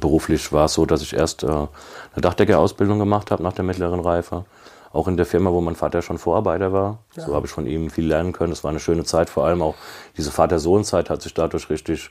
[0.00, 1.68] beruflich war es so, dass ich erst äh, eine
[2.16, 4.44] Dachdeckerausbildung gemacht habe nach der mittleren Reife.
[4.96, 7.00] Auch in der Firma, wo mein Vater schon Vorarbeiter war.
[7.14, 8.50] So habe ich von ihm viel lernen können.
[8.50, 9.28] Es war eine schöne Zeit.
[9.28, 9.74] Vor allem auch
[10.16, 12.08] diese Vater-Sohn-Zeit hat sich dadurch richtig,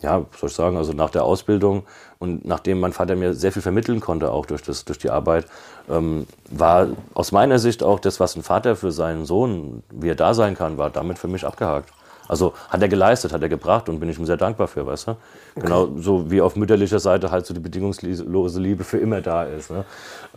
[0.00, 1.82] ja, soll ich sagen, also nach der Ausbildung
[2.18, 5.44] und nachdem mein Vater mir sehr viel vermitteln konnte, auch durch, das, durch die Arbeit,
[5.90, 10.14] ähm, war aus meiner Sicht auch das, was ein Vater für seinen Sohn, wie er
[10.14, 11.92] da sein kann, war damit für mich abgehakt.
[12.28, 15.08] Also hat er geleistet, hat er gebracht und bin ich ihm sehr dankbar für, weißt
[15.08, 15.16] du?
[15.56, 19.70] Genau so wie auf mütterlicher Seite halt so die bedingungslose Liebe für immer da ist.
[19.70, 19.84] Ne?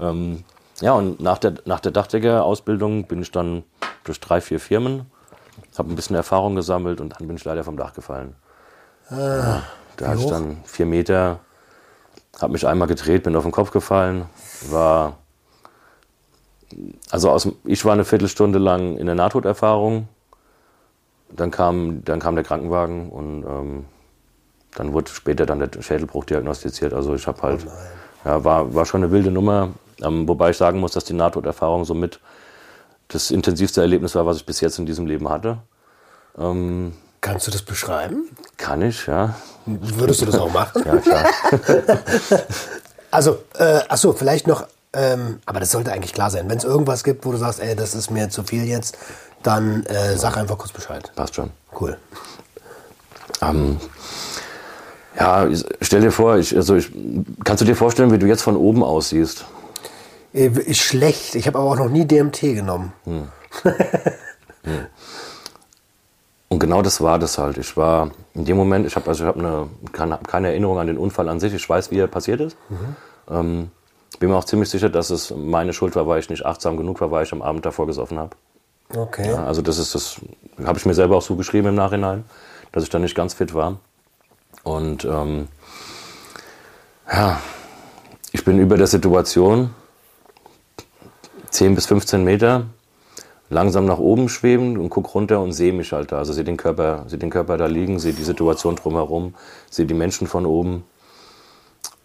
[0.02, 0.44] Ähm,
[0.82, 3.64] ja, und nach der, nach der Dachdecker-Ausbildung bin ich dann
[4.04, 5.06] durch drei, vier Firmen,
[5.78, 8.36] habe ein bisschen Erfahrung gesammelt und dann bin ich leider vom Dach gefallen.
[9.10, 9.64] ja,
[9.98, 10.32] da hatte ich hoch?
[10.32, 11.40] dann vier Meter,
[12.40, 14.26] habe mich einmal gedreht, bin auf den Kopf gefallen,
[14.70, 15.18] war
[17.10, 20.08] also aus, ich war eine Viertelstunde lang in der Nahtoderfahrung.
[21.30, 23.86] Dann kam, dann kam der Krankenwagen und ähm,
[24.76, 26.94] dann wurde später dann der Schädelbruch diagnostiziert.
[26.94, 27.66] Also ich habe halt,
[28.24, 29.70] ja, war, war schon eine wilde Nummer.
[30.06, 32.20] Ähm, wobei ich sagen muss, dass die Nahtoderfahrung somit
[33.08, 35.58] das intensivste Erlebnis war, was ich bis jetzt in diesem Leben hatte.
[37.22, 38.30] Kannst du das beschreiben?
[38.58, 39.36] Kann ich, ja.
[39.66, 40.84] Würdest du das auch machen?
[40.86, 41.26] Ja, klar.
[43.12, 46.50] Also, äh, achso, vielleicht noch, ähm, aber das sollte eigentlich klar sein.
[46.50, 48.98] Wenn es irgendwas gibt, wo du sagst, ey, das ist mir zu viel jetzt,
[49.42, 51.10] dann äh, sag einfach kurz Bescheid.
[51.16, 51.52] Passt schon.
[51.80, 51.98] Cool.
[53.42, 53.80] Ähm,
[55.18, 55.48] ja,
[55.80, 56.92] stell dir vor, ich, also ich,
[57.46, 59.46] kannst du dir vorstellen, wie du jetzt von oben aussiehst?
[60.36, 61.36] Äh, Ist schlecht.
[61.36, 62.92] Ich habe aber auch noch nie DMT genommen.
[66.50, 67.58] Und genau das war das halt.
[67.58, 70.88] Ich war in dem Moment, ich habe also ich hab eine, keine, keine Erinnerung an
[70.88, 71.54] den Unfall an sich.
[71.54, 72.58] Ich weiß, wie er passiert ist.
[73.30, 73.72] Ähm,
[74.20, 77.02] bin mir auch ziemlich sicher, dass es meine Schuld war, weil ich nicht achtsam genug
[77.02, 78.36] war, weil ich am Abend davor gesoffen habe.
[78.96, 79.30] Okay.
[79.30, 80.22] Ja, also das ist das,
[80.64, 82.24] habe ich mir selber auch so geschrieben im Nachhinein,
[82.72, 83.80] dass ich dann nicht ganz fit war.
[84.64, 85.48] Und ähm,
[87.12, 87.40] ja,
[88.32, 89.72] ich bin über der Situation
[91.56, 92.66] 10 bis 15 Meter
[93.50, 96.18] langsam nach oben schweben und guck runter und sehe mich halt da.
[96.18, 99.36] Also sehe den Körper, sehe den Körper da liegen, sehe die Situation drumherum,
[99.70, 100.84] sehe die Menschen von oben.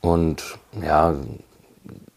[0.00, 1.14] Und ja,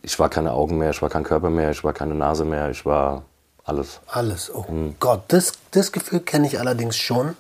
[0.02, 2.69] ich war keine Augen mehr, ich war kein Körper mehr, ich war keine Nase mehr,
[2.69, 3.24] ich war
[3.63, 4.02] alles.
[4.08, 4.54] Alles.
[4.54, 4.65] Oh
[5.00, 7.36] Gott, das, das Gefühl kenne ich allerdings schon.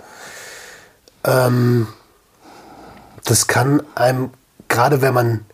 [1.25, 1.87] Ähm,
[3.25, 4.31] das kann einem,
[4.69, 5.45] gerade wenn man,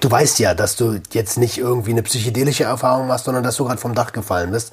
[0.00, 3.64] du weißt ja, dass du jetzt nicht irgendwie eine psychedelische Erfahrung machst, sondern dass du
[3.64, 4.72] gerade vom Dach gefallen bist.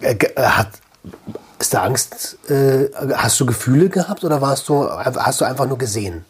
[0.00, 0.68] Äh, äh, hat,
[1.58, 5.78] ist da Angst, äh, hast du Gefühle gehabt oder warst du, hast du einfach nur
[5.78, 6.24] gesehen?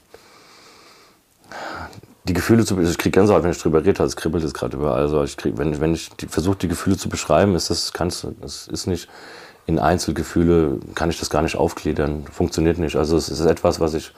[2.29, 5.01] die Gefühle zu ich kriege Gänsehaut, wenn ich drüber rede, es kribbelt es gerade überall.
[5.01, 8.69] Also ich krieg, wenn, wenn ich versuche, die Gefühle zu beschreiben, ist das, kannst, es
[8.69, 9.09] ist nicht
[9.67, 12.97] in Einzelgefühle, kann ich das gar nicht aufgliedern, funktioniert nicht.
[12.97, 14.13] Also es ist etwas, was ich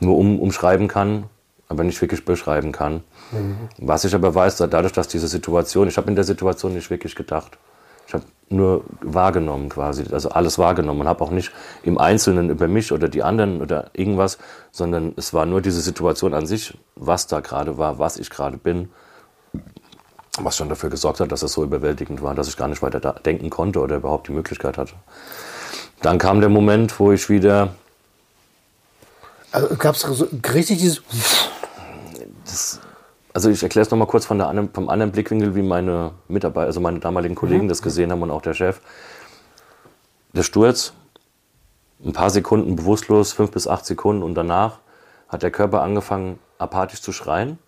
[0.00, 1.24] nur um, umschreiben kann,
[1.68, 3.02] aber nicht wirklich beschreiben kann.
[3.78, 7.14] Was ich aber weiß, dadurch, dass diese Situation, ich habe in der Situation nicht wirklich
[7.14, 7.58] gedacht.
[8.06, 11.50] Ich habe nur wahrgenommen quasi, also alles wahrgenommen und habe auch nicht
[11.82, 14.38] im Einzelnen über mich oder die anderen oder irgendwas,
[14.70, 18.58] sondern es war nur diese Situation an sich, was da gerade war, was ich gerade
[18.58, 18.90] bin,
[20.38, 23.00] was schon dafür gesorgt hat, dass es so überwältigend war, dass ich gar nicht weiter
[23.00, 24.94] da denken konnte oder überhaupt die Möglichkeit hatte.
[26.02, 27.70] Dann kam der Moment, wo ich wieder
[29.56, 31.00] Also gab es so richtig dieses,
[33.32, 36.66] Also ich erkläre es nochmal kurz von der anderen, vom anderen Blickwinkel, wie meine Mitarbeiter,
[36.66, 38.82] also meine damaligen Kollegen das gesehen haben und auch der Chef.
[40.34, 40.92] Der Sturz,
[42.04, 44.80] ein paar Sekunden bewusstlos, fünf bis acht Sekunden und danach
[45.28, 47.58] hat der Körper angefangen, apathisch zu schreien.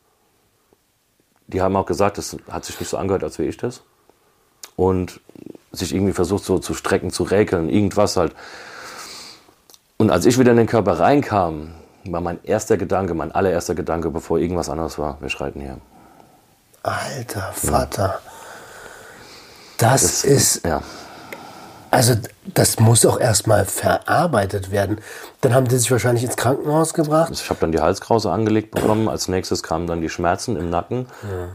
[1.47, 3.81] Die haben auch gesagt, das hat sich nicht so angehört, als wäre ich das.
[4.77, 5.23] Und
[5.73, 8.35] sich irgendwie versucht so zu strecken, zu räkeln, irgendwas halt.
[9.97, 11.75] Und als ich wieder in den Körper reinkam,
[12.13, 15.79] war mein erster Gedanke, mein allererster Gedanke, bevor irgendwas anderes war, wir schreiten hier.
[16.83, 18.21] alter Vater,
[19.79, 20.83] das, ist, Ja,
[21.91, 22.15] Also
[22.55, 25.01] das muss auch erstmal verarbeitet werden.
[25.41, 27.31] Dann haben die sich wahrscheinlich ins Krankenhaus gebracht.
[27.33, 29.09] Ich habe dann die Halskrause angelegt bekommen.
[29.09, 31.07] Als nächstes kamen dann die Schmerzen im Nacken.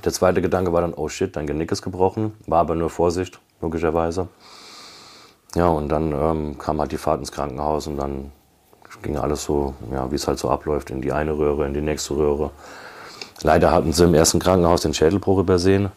[0.04, 2.34] Der zweite Gedanke war dann, oh shit, dein Genick ist gebrochen.
[2.48, 4.28] War aber nur Vorsicht, logischerweise.
[5.56, 8.32] Ja, und dann ähm, kam halt die Fahrt ins Krankenhaus und dann
[9.02, 11.82] ging alles so, ja, wie es halt so abläuft, in die eine Röhre, in die
[11.82, 12.52] nächste Röhre.
[13.42, 15.92] Leider hatten sie im ersten Krankenhaus den Schädelbruch übersehen,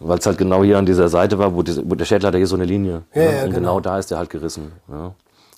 [0.00, 2.34] weil es halt genau hier an dieser Seite war, wo, die, wo der Schädel hat
[2.34, 3.02] ja hier so eine Linie.
[3.14, 3.24] Ja, ne?
[3.24, 3.54] ja, und genau.
[3.54, 4.72] genau da ist der halt gerissen.
[4.88, 5.12] Ja.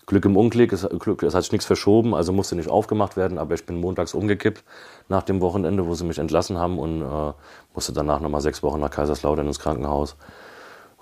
[0.06, 3.38] Glück im Unglück, es, Glück, es hat sich nichts verschoben, also musste nicht aufgemacht werden,
[3.38, 4.64] aber ich bin montags umgekippt
[5.08, 7.32] nach dem Wochenende, wo sie mich entlassen haben und äh,
[7.74, 10.16] musste danach nochmal sechs Wochen nach Kaiserslautern ins Krankenhaus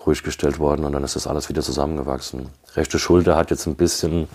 [0.05, 2.51] ruhig gestellt worden und dann ist das alles wieder zusammengewachsen.
[2.75, 4.29] Rechte Schulter hat jetzt ein bisschen,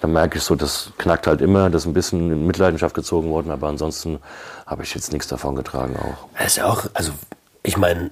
[0.00, 3.30] da merke ich so, das knackt halt immer, das ist ein bisschen in Mitleidenschaft gezogen
[3.30, 4.20] worden, aber ansonsten
[4.66, 6.28] habe ich jetzt nichts davon getragen auch.
[6.36, 7.12] Das ist ja auch, also
[7.62, 8.10] ich meine,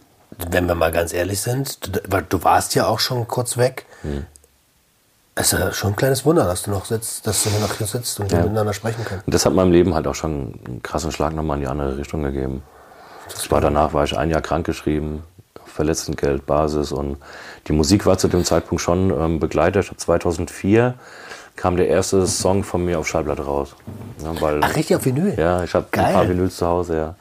[0.50, 3.86] wenn wir mal ganz ehrlich sind, du, weil du warst ja auch schon kurz weg.
[5.34, 7.86] Es ist ja schon ein kleines Wunder, dass du noch sitzt, dass du noch hier
[7.86, 9.04] sitzt und wir miteinander sprechen.
[9.26, 11.98] Und das hat meinem Leben halt auch schon einen krassen Schlag nochmal in die andere
[11.98, 12.62] Richtung gegeben.
[13.30, 15.22] Das war danach, war ich ein Jahr krankgeschrieben,
[15.66, 17.16] Verletztengeld, Basis und
[17.66, 19.80] die Musik war zu dem Zeitpunkt schon ähm, Begleiter.
[19.80, 20.94] Ich hab 2004
[21.56, 23.74] kam der erste Song von mir auf Schallplatte raus.
[24.22, 25.34] Ja, weil, Ach, richtig auf Vinyl?
[25.36, 27.14] Ja, ich habe ein paar Vinyls zu Hause, ja.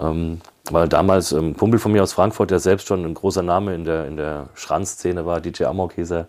[0.00, 3.42] Ähm, weil damals ähm, ein Kumpel von mir aus Frankfurt, der selbst schon ein großer
[3.42, 6.26] Name in der, in der Schranzszene war, DJ Amok hieß er,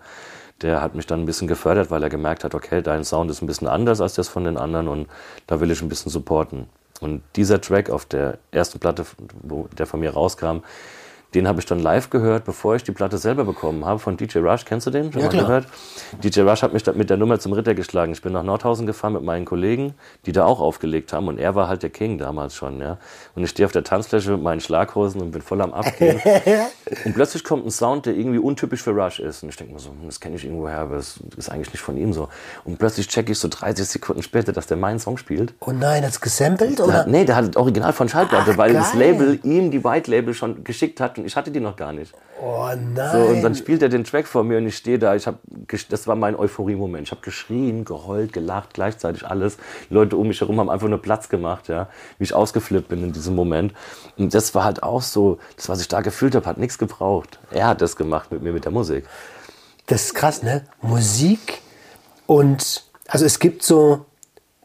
[0.62, 3.42] der hat mich dann ein bisschen gefördert, weil er gemerkt hat, okay, dein Sound ist
[3.42, 5.08] ein bisschen anders als das von den anderen und
[5.48, 6.68] da will ich ein bisschen supporten.
[7.02, 9.06] Und dieser Track auf der ersten Platte,
[9.42, 10.60] wo der von mir rauskam,
[11.36, 14.40] den habe ich dann live gehört, bevor ich die Platte selber bekommen habe von DJ
[14.40, 14.66] Rush.
[14.66, 15.12] Kennst du den?
[15.12, 15.46] Schon Ja, mal klar.
[15.46, 15.68] gehört?
[16.24, 18.14] DJ Rush hat mich mit der Nummer zum Ritter geschlagen.
[18.14, 19.94] Ich bin nach Nordhausen gefahren mit meinen Kollegen,
[20.26, 21.28] die da auch aufgelegt haben.
[21.28, 22.80] Und er war halt der King damals schon.
[22.80, 22.98] Ja.
[23.36, 26.22] Und ich stehe auf der Tanzfläche mit meinen Schlaghosen und bin voll am Abgehen.
[27.06, 29.44] und plötzlich kommt ein Sound, der irgendwie untypisch für Rush ist.
[29.44, 31.74] Und ich denke mir so, hm, das kenne ich irgendwo her, aber das ist eigentlich
[31.74, 32.30] nicht von ihm so.
[32.64, 35.54] Und plötzlich checke ich so 30 Sekunden später, dass der meinen Song spielt.
[35.60, 36.94] Oh nein, das gesampelt Der oder?
[37.00, 39.00] hat, nee, der hat das Original von Schallplatte, Ach, weil das geil.
[39.02, 42.14] Label ihm die White Label schon geschickt hat ich hatte die noch gar nicht.
[42.42, 43.12] Oh nein.
[43.12, 45.16] So, und dann spielt er den Track vor mir und ich stehe da.
[45.16, 45.40] Ich hab,
[45.90, 47.08] das war mein Euphorie-Moment.
[47.08, 49.58] Ich habe geschrien, geheult, gelacht, gleichzeitig alles.
[49.90, 53.04] Die Leute um mich herum haben einfach nur Platz gemacht, ja, wie ich ausgeflippt bin
[53.04, 53.74] in diesem Moment.
[54.18, 57.40] Und das war halt auch so, das, was ich da gefühlt habe, hat nichts gebraucht.
[57.52, 59.06] Er hat das gemacht mit mir, mit der Musik.
[59.88, 60.66] Das ist krass, ne?
[60.82, 61.62] Musik
[62.26, 64.06] und also es gibt so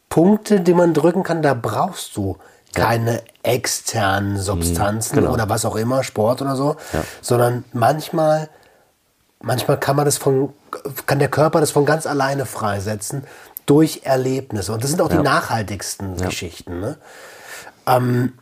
[0.09, 2.37] Punkte, die man drücken kann, da brauchst du
[2.75, 5.33] keine externen Substanzen genau.
[5.33, 6.77] oder was auch immer, Sport oder so,
[7.21, 8.49] sondern manchmal,
[9.41, 10.53] manchmal kann man das von,
[11.07, 13.25] kann der Körper das von ganz alleine freisetzen
[13.67, 14.73] durch Erlebnisse.
[14.73, 16.81] Und das sind auch die nachhaltigsten Geschichten.
[16.81, 16.97] Ne?
[17.87, 18.33] Ähm,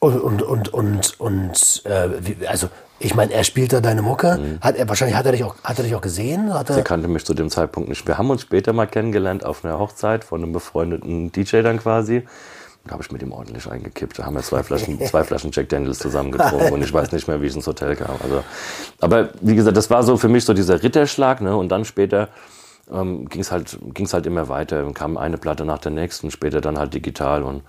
[0.00, 4.58] und, und, und, und, und äh, wie, also ich meine, er spielt da deine Mucke.
[4.60, 6.52] Hat er, wahrscheinlich hat er dich auch, hat er dich auch gesehen?
[6.52, 8.06] Hat Der er, kannte mich zu dem Zeitpunkt nicht.
[8.06, 12.26] Wir haben uns später mal kennengelernt auf einer Hochzeit von einem befreundeten DJ dann quasi.
[12.84, 14.18] Da habe ich mit ihm ordentlich eingekippt.
[14.18, 17.28] Da haben wir zwei Flaschen, zwei Flaschen Jack Daniels zusammen getrunken und ich weiß nicht
[17.28, 18.16] mehr, wie ich ins Hotel kam.
[18.22, 18.42] Also,
[19.00, 21.40] aber wie gesagt, das war so für mich so dieser Ritterschlag.
[21.42, 21.56] Ne?
[21.56, 22.28] Und dann später
[22.90, 24.82] ähm, ging es halt, ging's halt immer weiter.
[24.82, 27.42] Dann kam eine Platte nach der nächsten, später dann halt digital.
[27.42, 27.62] Und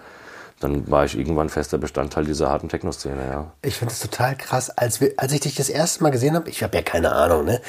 [0.61, 3.21] dann war ich irgendwann fester Bestandteil dieser harten Techno-Szene.
[3.29, 3.51] Ja.
[3.61, 4.69] ich finde es total krass.
[4.69, 7.45] Als, wir, als ich dich das erste Mal gesehen habe, ich habe ja keine Ahnung,
[7.45, 7.61] ne,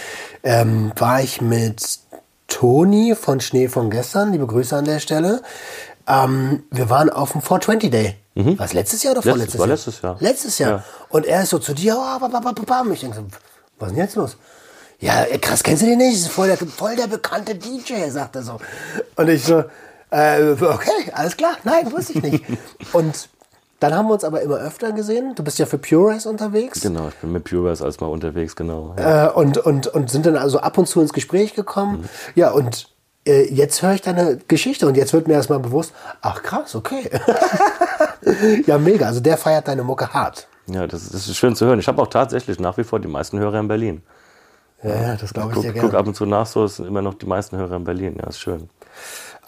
[0.45, 1.99] ähm, war ich mit
[2.49, 5.43] Toni von Schnee von gestern, liebe Grüße an der Stelle.
[6.07, 8.17] Ähm, wir waren auf dem 420 Day.
[8.35, 9.75] War es letztes Jahr oder Letztes- vorletztes war Jahr?
[9.77, 10.17] letztes Jahr.
[10.21, 10.71] Letztes Jahr.
[10.71, 10.85] Ja.
[11.11, 13.25] Und er ist so zu dir, oh, bam, bam, bam, ich denke so,
[13.79, 14.37] was ist denn jetzt los?
[15.01, 16.15] Ja, krass, kennst du den nicht?
[16.15, 18.59] Das ist voll der, voll der bekannte DJ, sagt er so.
[19.17, 19.65] Und ich so,
[20.13, 22.45] äh, okay, alles klar, nein, wusste ich nicht.
[22.93, 23.29] Und
[23.81, 25.35] dann haben wir uns aber immer öfter gesehen.
[25.35, 26.83] Du bist ja für Pure unterwegs.
[26.83, 28.95] Genau, ich bin mit Pureways als mal unterwegs, genau.
[28.97, 29.27] Ja.
[29.27, 32.09] Äh, und, und, und sind dann also ab und zu ins Gespräch gekommen.
[32.37, 32.87] Ja, und
[33.27, 37.11] äh, jetzt höre ich deine Geschichte und jetzt wird mir erstmal bewusst, ach krass, okay.
[38.67, 39.07] ja, mega.
[39.07, 40.47] Also der feiert deine Mucke hart.
[40.67, 41.81] Ja, das, das ist schön zu hören.
[41.81, 44.03] Ich habe auch tatsächlich nach wie vor die meisten Hörer in Berlin.
[44.83, 45.99] Ja, ja das glaube ich Guck, dir guck gerne.
[45.99, 48.17] ab und zu nach, so es sind immer noch die meisten Hörer in Berlin.
[48.21, 48.69] Ja, ist schön.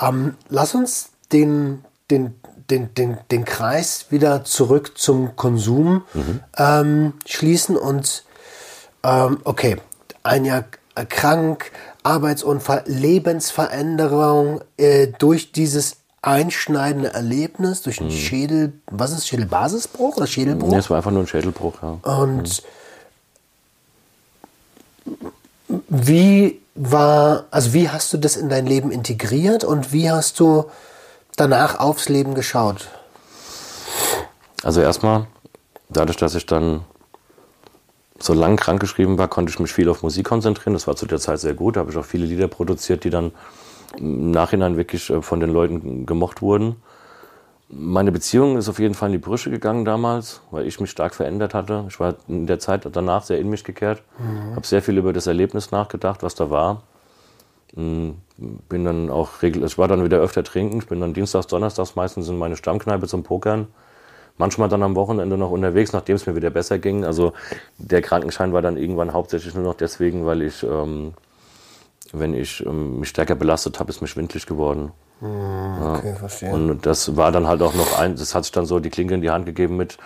[0.00, 2.34] Ähm, lass uns den, den,
[2.70, 6.02] den, den, den Kreis wieder zurück zum Konsum
[6.56, 8.24] ähm, schließen und
[9.02, 9.76] ähm, okay,
[10.22, 10.64] ein Jahr
[11.08, 11.70] krank,
[12.02, 20.70] Arbeitsunfall, Lebensveränderung äh, durch dieses einschneidende Erlebnis, durch einen Schädel, was ist Schädelbasisbruch oder Schädelbruch?
[20.70, 21.98] Nee, es war einfach nur ein Schädelbruch, ja.
[22.10, 22.62] Und
[25.88, 30.64] wie war, also wie hast du das in dein Leben integriert und wie hast du
[31.36, 32.88] danach aufs Leben geschaut?
[34.62, 35.26] Also erstmal,
[35.88, 36.84] dadurch, dass ich dann
[38.18, 40.72] solange krankgeschrieben war, konnte ich mich viel auf Musik konzentrieren.
[40.72, 41.76] Das war zu der Zeit sehr gut.
[41.76, 43.32] Da habe ich auch viele Lieder produziert, die dann
[43.98, 46.76] im Nachhinein wirklich äh, von den Leuten gemocht wurden.
[47.68, 51.14] Meine Beziehung ist auf jeden Fall in die Brüche gegangen damals, weil ich mich stark
[51.14, 51.86] verändert hatte.
[51.88, 54.54] Ich war in der Zeit danach sehr in mich gekehrt, mhm.
[54.54, 56.82] habe sehr viel über das Erlebnis nachgedacht, was da war.
[57.74, 58.18] Hm,
[58.68, 60.78] bin dann auch ich war dann wieder öfter trinken.
[60.78, 63.68] Ich bin dann dienstags, donnerstags meistens in meine Stammkneipe zum Pokern.
[64.36, 67.04] Manchmal dann am Wochenende noch unterwegs, nachdem es mir wieder besser ging.
[67.04, 67.32] Also
[67.78, 71.14] der Krankenschein war dann irgendwann hauptsächlich nur noch deswegen, weil ich, ähm,
[72.12, 74.92] wenn ich ähm, mich stärker belastet habe, ist mir schwindlig geworden.
[75.24, 76.52] Mhm, okay, verstehe.
[76.52, 79.14] Und das war dann halt auch noch ein, das hat sich dann so die Klinke
[79.14, 79.96] in die Hand gegeben mit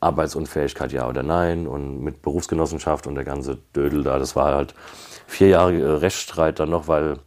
[0.00, 4.18] Arbeitsunfähigkeit, ja oder nein, und mit Berufsgenossenschaft und der ganze Dödel da.
[4.18, 4.74] Das war halt
[5.26, 7.18] vier Jahre äh, Rechtsstreit dann noch, weil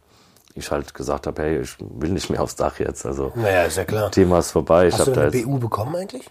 [0.54, 3.04] ich halt gesagt habe, hey, ich will nicht mehr aufs Dach jetzt.
[3.04, 4.12] Also naja, ist ja klar.
[4.12, 4.90] Thema ist vorbei.
[4.92, 6.30] Hast ich du eine BU bekommen eigentlich?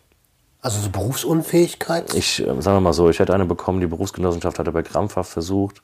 [0.62, 2.13] Also so Berufsunfähigkeit?
[2.13, 5.32] ich äh, sagen wir mal so, ich hätte eine bekommen, die Berufsgenossenschaft hat aber krampfhaft
[5.32, 5.82] versucht,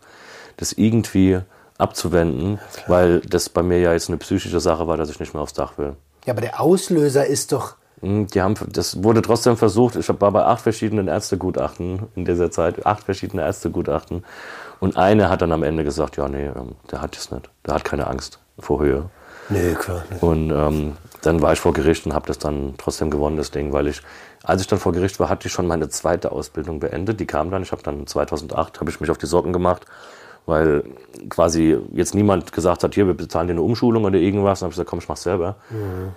[0.57, 1.41] das irgendwie
[1.77, 5.43] abzuwenden, weil das bei mir ja jetzt eine psychische Sache war, dass ich nicht mehr
[5.43, 5.95] aufs Dach will.
[6.25, 7.75] ja, aber der Auslöser ist doch.
[8.01, 9.95] Hm, Die haben, das wurde trotzdem versucht.
[9.95, 14.23] Ich war bei acht verschiedenen Ärztegutachten in dieser Zeit, acht verschiedene Ärztegutachten.
[14.79, 17.49] Und eine hat dann am Ende gesagt, ja, nee, ähm, der hat das nicht.
[17.65, 19.09] Der hat keine Angst vor Höhe.
[19.49, 20.03] Nee, klar.
[20.09, 20.21] nicht.
[20.23, 23.71] Und ähm, dann war ich vor Gericht und habe das dann trotzdem gewonnen, das Ding,
[23.73, 24.01] weil ich,
[24.43, 27.19] als ich dann vor Gericht war, hatte ich schon meine zweite Ausbildung beendet.
[27.19, 29.85] Die kam dann, ich habe dann 2008, habe ich mich auf die Socken gemacht,
[30.45, 30.83] weil
[31.29, 34.59] quasi jetzt niemand gesagt hat, hier, wir bezahlen dir eine Umschulung oder irgendwas.
[34.59, 35.55] Dann habe ich gesagt, komm, ich mach's selber.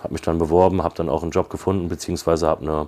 [0.03, 2.87] Habe mich dann beworben, habe dann auch einen Job gefunden, beziehungsweise habe eine,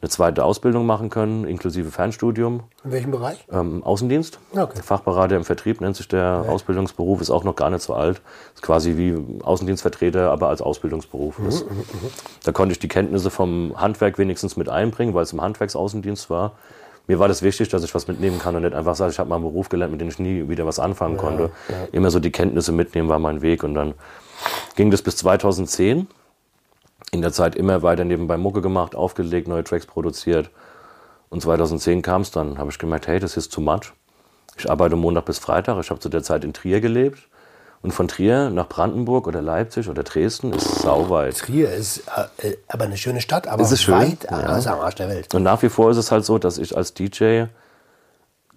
[0.00, 2.62] eine zweite Ausbildung machen können, inklusive Fernstudium.
[2.84, 3.44] In welchem Bereich?
[3.50, 4.38] Ähm, Außendienst.
[4.52, 4.80] Okay.
[4.80, 8.20] Fachberater im Vertrieb nennt sich der Ausbildungsberuf, ist auch noch gar nicht so alt.
[8.54, 11.40] Ist quasi wie Außendienstvertreter, aber als Ausbildungsberuf.
[11.44, 11.64] Das,
[12.44, 16.52] da konnte ich die Kenntnisse vom Handwerk wenigstens mit einbringen, weil es im Handwerksaußendienst war.
[17.08, 19.30] Mir war das wichtig, dass ich was mitnehmen kann und nicht einfach sage, ich habe
[19.30, 21.50] mal einen Beruf gelernt, mit dem ich nie wieder was anfangen konnte.
[21.90, 23.64] Immer so die Kenntnisse mitnehmen war mein Weg.
[23.64, 23.94] Und dann
[24.76, 26.06] ging das bis 2010
[27.10, 30.50] in der Zeit immer weiter nebenbei Mucke gemacht, aufgelegt, neue Tracks produziert.
[31.30, 33.94] Und 2010 kam es dann, habe ich gemerkt, hey, das ist too much.
[34.58, 35.80] Ich arbeite Montag bis Freitag.
[35.80, 37.26] Ich habe zu der Zeit in Trier gelebt.
[37.80, 41.38] Und von Trier nach Brandenburg oder Leipzig oder Dresden ist sauweit.
[41.38, 42.02] Trier ist
[42.40, 44.38] äh, äh, aber eine schöne Stadt, aber Es ist schön, weit ja.
[44.38, 45.32] also am Arsch der Welt.
[45.32, 47.44] Und nach wie vor ist es halt so, dass ich als DJ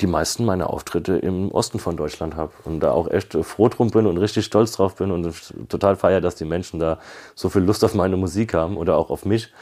[0.02, 2.52] die meisten meiner Auftritte im Osten von Deutschland habe.
[2.64, 5.32] Und da auch echt froh drum bin und richtig stolz drauf bin und
[5.70, 6.98] total feier, dass die Menschen da
[7.36, 9.54] so viel Lust auf meine Musik haben oder auch auf mich.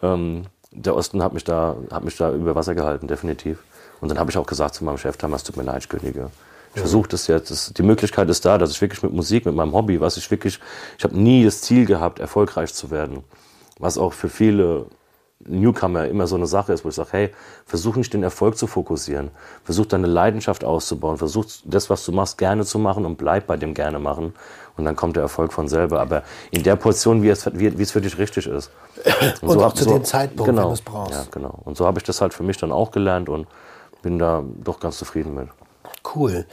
[0.00, 3.58] Ähm, der Osten hat mich, da, hat mich da über Wasser gehalten, definitiv.
[4.00, 6.30] Und dann habe ich auch gesagt zu meinem Chef damals, tut mir leid, ich kündige.
[6.78, 7.50] Ich versuche das jetzt.
[7.50, 10.30] Das, die Möglichkeit ist da, dass ich wirklich mit Musik, mit meinem Hobby, was ich
[10.30, 10.60] wirklich,
[10.96, 13.24] ich habe nie das Ziel gehabt, erfolgreich zu werden.
[13.78, 14.86] Was auch für viele
[15.40, 17.30] Newcomer immer so eine Sache ist, wo ich sage, hey,
[17.64, 19.30] versuch nicht den Erfolg zu fokussieren.
[19.64, 21.16] Versuch deine Leidenschaft auszubauen.
[21.16, 24.34] Versuch das, was du machst, gerne zu machen und bleib bei dem gerne machen.
[24.76, 26.00] Und dann kommt der Erfolg von selber.
[26.00, 28.70] Aber in der Portion, wie es, wie, wie es für dich richtig ist.
[29.40, 31.14] Und auch zu dem Zeitpunkt, genau, wenn du es brauchst.
[31.14, 31.58] Ja, genau.
[31.64, 33.48] Und so habe ich das halt für mich dann auch gelernt und
[34.02, 35.48] bin da doch ganz zufrieden mit.
[36.14, 36.46] Cool.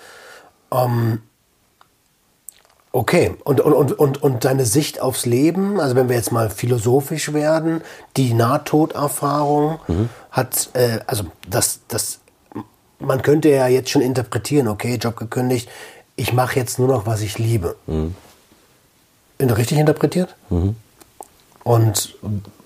[0.71, 1.21] Ähm,
[2.91, 6.49] okay, und, und, und, und, und deine Sicht aufs Leben, also wenn wir jetzt mal
[6.49, 7.81] philosophisch werden,
[8.17, 9.79] die Nahtoderfahrung
[10.31, 12.19] hat, äh, also das, das,
[12.99, 15.69] man könnte ja jetzt schon interpretieren, okay, Job gekündigt,
[16.15, 17.75] ich mache jetzt nur noch, was ich liebe.
[19.37, 20.35] Ich richtig interpretiert?
[21.63, 22.15] Und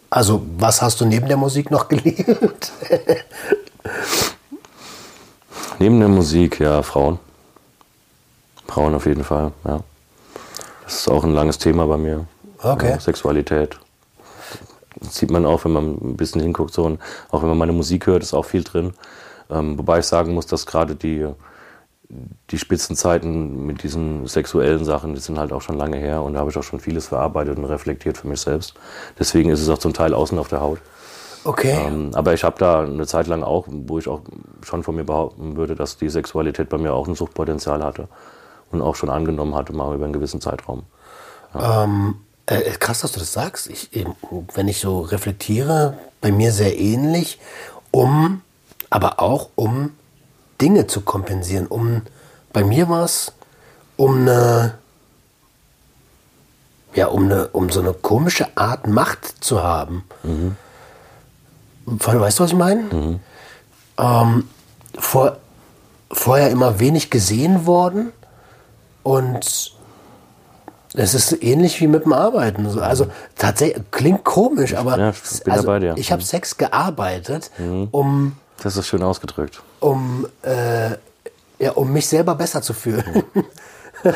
[0.09, 2.71] also, was hast du neben der Musik noch geliebt?
[5.79, 7.19] Neben der Musik, ja, Frauen.
[8.67, 9.79] Frauen auf jeden Fall, ja.
[10.83, 12.25] Das ist auch ein langes Thema bei mir.
[12.61, 12.89] Okay.
[12.89, 13.79] Ja, Sexualität.
[14.99, 16.73] Das sieht man auch, wenn man ein bisschen hinguckt.
[16.73, 16.99] So, und
[17.31, 18.93] auch wenn man meine Musik hört, ist auch viel drin.
[19.49, 21.27] Ähm, wobei ich sagen muss, dass gerade die,
[22.49, 26.23] die Spitzenzeiten mit diesen sexuellen Sachen, die sind halt auch schon lange her.
[26.23, 28.73] Und da habe ich auch schon vieles verarbeitet und reflektiert für mich selbst.
[29.17, 30.79] Deswegen ist es auch zum Teil außen auf der Haut.
[31.43, 31.77] Okay.
[31.85, 34.21] Ähm, aber ich habe da eine Zeit lang auch, wo ich auch
[34.63, 38.07] schon von mir behaupten würde, dass die Sexualität bei mir auch ein Suchtpotenzial hatte
[38.71, 40.83] und auch schon angenommen hatte, mal über einen gewissen Zeitraum.
[41.55, 43.67] Ähm, äh, krass, dass du das sagst.
[43.69, 44.15] Ich, eben,
[44.53, 47.39] wenn ich so reflektiere, bei mir sehr ähnlich,
[47.91, 48.41] um,
[48.89, 49.91] aber auch um
[50.59, 51.67] Dinge zu kompensieren.
[51.67, 52.01] Um,
[52.51, 53.31] bei mir war es
[53.95, 54.77] um eine,
[56.93, 60.03] ja, um eine, um so eine komische Art Macht zu haben.
[61.97, 63.19] Weißt du, was ich meine?
[63.97, 64.47] Ähm,
[64.97, 65.37] vor,
[66.11, 68.11] vorher immer wenig gesehen worden
[69.03, 69.73] und
[70.93, 72.69] es ist ähnlich wie mit dem Arbeiten.
[72.69, 75.17] So, Also tatsächlich klingt komisch, aber Ja, ich
[75.51, 75.93] also, dabei dir.
[75.97, 76.25] ich habe Mhm.
[76.25, 77.51] Sex gearbeitet,
[77.91, 79.61] um Das ist schön ausgedrückt.
[79.79, 80.91] um, äh,
[81.59, 83.23] ja, um mich selber besser zu fühlen.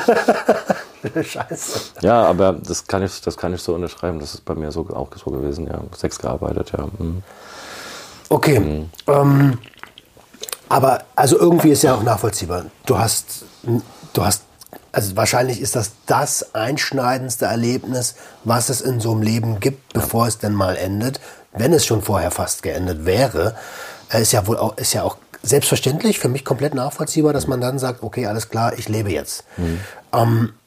[1.21, 1.79] Scheiße.
[2.01, 4.19] Ja, aber das kann ich, das kann ich so unterschreiben.
[4.19, 5.81] Das ist bei mir so, auch so gewesen, ja.
[5.97, 6.85] Sex gearbeitet, ja.
[6.97, 7.21] Mhm.
[8.29, 8.87] Okay.
[9.07, 9.57] Ähm,
[10.69, 12.65] aber also irgendwie ist ja auch nachvollziehbar.
[12.85, 13.45] Du hast,
[14.13, 14.43] du hast,
[14.91, 20.27] also wahrscheinlich ist das das einschneidendste Erlebnis, was es in so einem Leben gibt, bevor
[20.27, 21.19] es denn mal endet.
[21.51, 23.55] Wenn es schon vorher fast geendet wäre,
[24.11, 27.61] äh, ist ja wohl auch, ist ja auch selbstverständlich für mich komplett nachvollziehbar, dass man
[27.61, 29.43] dann sagt, okay, alles klar, ich lebe jetzt.
[30.13, 30.62] Ähm, äh,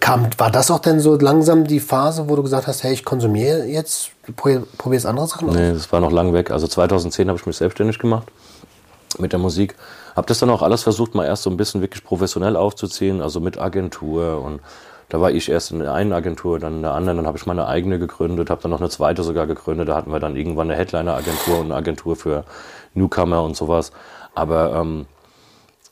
[0.00, 3.04] kam, war das auch denn so langsam die Phase, wo du gesagt hast, hey, ich
[3.04, 5.54] konsumiere jetzt, probier, probier jetzt andere Sachen aus?
[5.54, 6.50] Nee, das war noch lang weg.
[6.50, 8.28] Also 2010 habe ich mich selbstständig gemacht
[9.18, 9.74] mit der Musik.
[10.16, 13.40] Habe das dann auch alles versucht, mal erst so ein bisschen wirklich professionell aufzuziehen, also
[13.40, 14.40] mit Agentur.
[14.42, 14.60] Und
[15.10, 17.18] da war ich erst in der einen Agentur, dann in der anderen.
[17.18, 19.88] Dann habe ich meine eigene gegründet, habe dann noch eine zweite sogar gegründet.
[19.88, 22.44] Da hatten wir dann irgendwann eine Headliner-Agentur und eine Agentur für
[22.94, 23.92] Newcomer und sowas.
[24.34, 25.06] Aber ähm,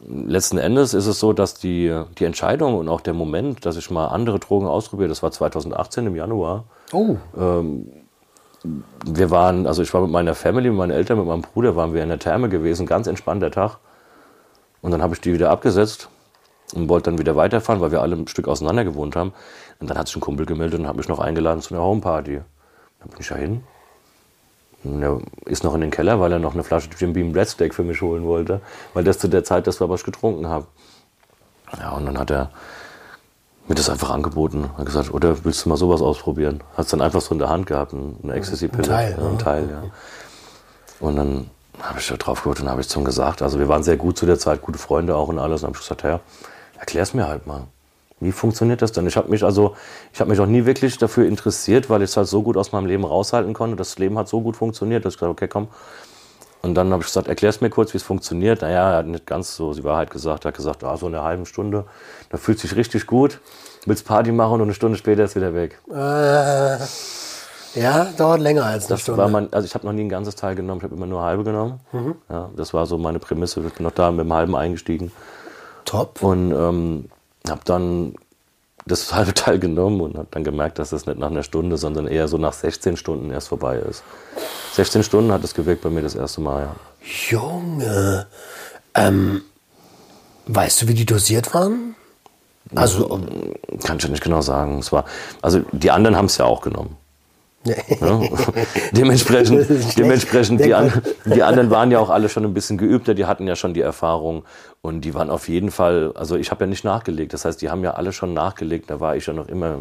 [0.00, 3.90] letzten Endes ist es so, dass die, die Entscheidung und auch der Moment, dass ich
[3.90, 6.64] mal andere Drogen ausprobiere, das war 2018 im Januar.
[6.92, 7.16] Oh,
[9.04, 11.94] Wir waren, also ich war mit meiner Family, mit meinen Eltern, mit meinem Bruder, waren
[11.94, 13.78] wir in der Therme gewesen, ganz entspannt der Tag.
[14.82, 16.08] Und dann habe ich die wieder abgesetzt
[16.74, 19.32] und wollte dann wieder weiterfahren, weil wir alle ein Stück auseinander gewohnt haben.
[19.78, 22.40] Und dann hat sich ein Kumpel gemeldet und hat mich noch eingeladen zu einer Homeparty.
[23.00, 23.62] Dann bin ich da hin.
[24.94, 27.48] Und er ist noch in den Keller, weil er noch eine Flasche Jim Beam Red
[27.48, 28.60] Steak für mich holen wollte.
[28.94, 30.66] Weil das zu der Zeit das war, was ich getrunken habe.
[31.78, 32.50] Ja, und dann hat er
[33.68, 34.70] mir das einfach angeboten.
[34.78, 36.62] Hat gesagt, oder willst du mal sowas ausprobieren?
[36.76, 38.82] Hat es dann einfach so in der Hand gehabt, ein- eine Ecstasy-Pille.
[38.84, 39.38] Ein Teil, ja, ein.
[39.38, 39.82] Teil, ja.
[41.00, 41.50] Und dann
[41.82, 44.16] habe ich da drauf geholt und habe ich zum gesagt, also wir waren sehr gut
[44.16, 45.62] zu der Zeit, gute Freunde auch und alles.
[45.62, 46.20] Und habe ich gesagt, ja,
[46.78, 47.64] erklär's mir halt mal.
[48.20, 49.06] Wie funktioniert das denn?
[49.06, 49.76] Ich habe mich also,
[50.12, 52.72] ich habe mich auch nie wirklich dafür interessiert, weil ich es halt so gut aus
[52.72, 53.76] meinem Leben raushalten konnte.
[53.76, 55.68] Das Leben hat so gut funktioniert, dass ich gesagt, okay, komm.
[56.62, 58.62] Und dann habe ich gesagt, erklär's mir kurz, wie es funktioniert.
[58.62, 60.46] Naja, er hat nicht ganz so die Wahrheit gesagt.
[60.46, 61.84] Er hat gesagt, ah, so eine halbe Stunde,
[62.30, 63.38] da fühlt sich richtig gut.
[63.84, 65.78] Willst Party machen und eine Stunde später ist wieder weg.
[65.92, 66.78] äh,
[67.80, 69.20] ja, dauert länger als eine Das Stunde.
[69.20, 71.20] war mein, also ich habe noch nie ein ganzes Teil genommen, ich habe immer nur
[71.22, 71.78] halbe genommen.
[72.30, 73.60] Ja, das war so meine Prämisse.
[73.66, 75.12] Ich bin noch da mit dem halben eingestiegen
[75.84, 76.22] Top.
[76.22, 77.10] und ähm,
[77.50, 78.14] habe dann
[78.86, 82.06] das halbe Teil genommen und habe dann gemerkt, dass das nicht nach einer Stunde, sondern
[82.06, 84.02] eher so nach 16 Stunden erst vorbei ist.
[84.74, 86.76] 16 Stunden hat es gewirkt bei mir das erste Mal, ja.
[87.30, 88.26] Junge.
[88.94, 89.42] Ähm,
[90.46, 91.94] weißt du, wie die dosiert waren?
[92.74, 93.20] Also,
[93.84, 94.80] Kann ich ja nicht genau sagen.
[94.80, 95.04] Es war,
[95.40, 96.96] also die anderen haben es ja auch genommen.
[97.66, 98.20] Ja?
[98.92, 99.66] dementsprechend,
[99.98, 103.46] dementsprechend die, an, die anderen waren ja auch alle schon ein bisschen geübter, die hatten
[103.46, 104.44] ja schon die Erfahrung
[104.82, 107.70] und die waren auf jeden Fall, also ich habe ja nicht nachgelegt, das heißt, die
[107.70, 109.78] haben ja alle schon nachgelegt, da war ich ja noch immer.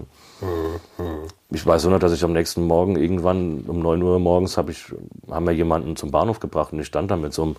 [1.52, 4.70] Ich weiß nur noch, dass ich am nächsten Morgen irgendwann um 9 Uhr morgens hab
[4.70, 4.86] ich,
[5.30, 7.56] haben wir jemanden zum Bahnhof gebracht und ich stand da mit so einem,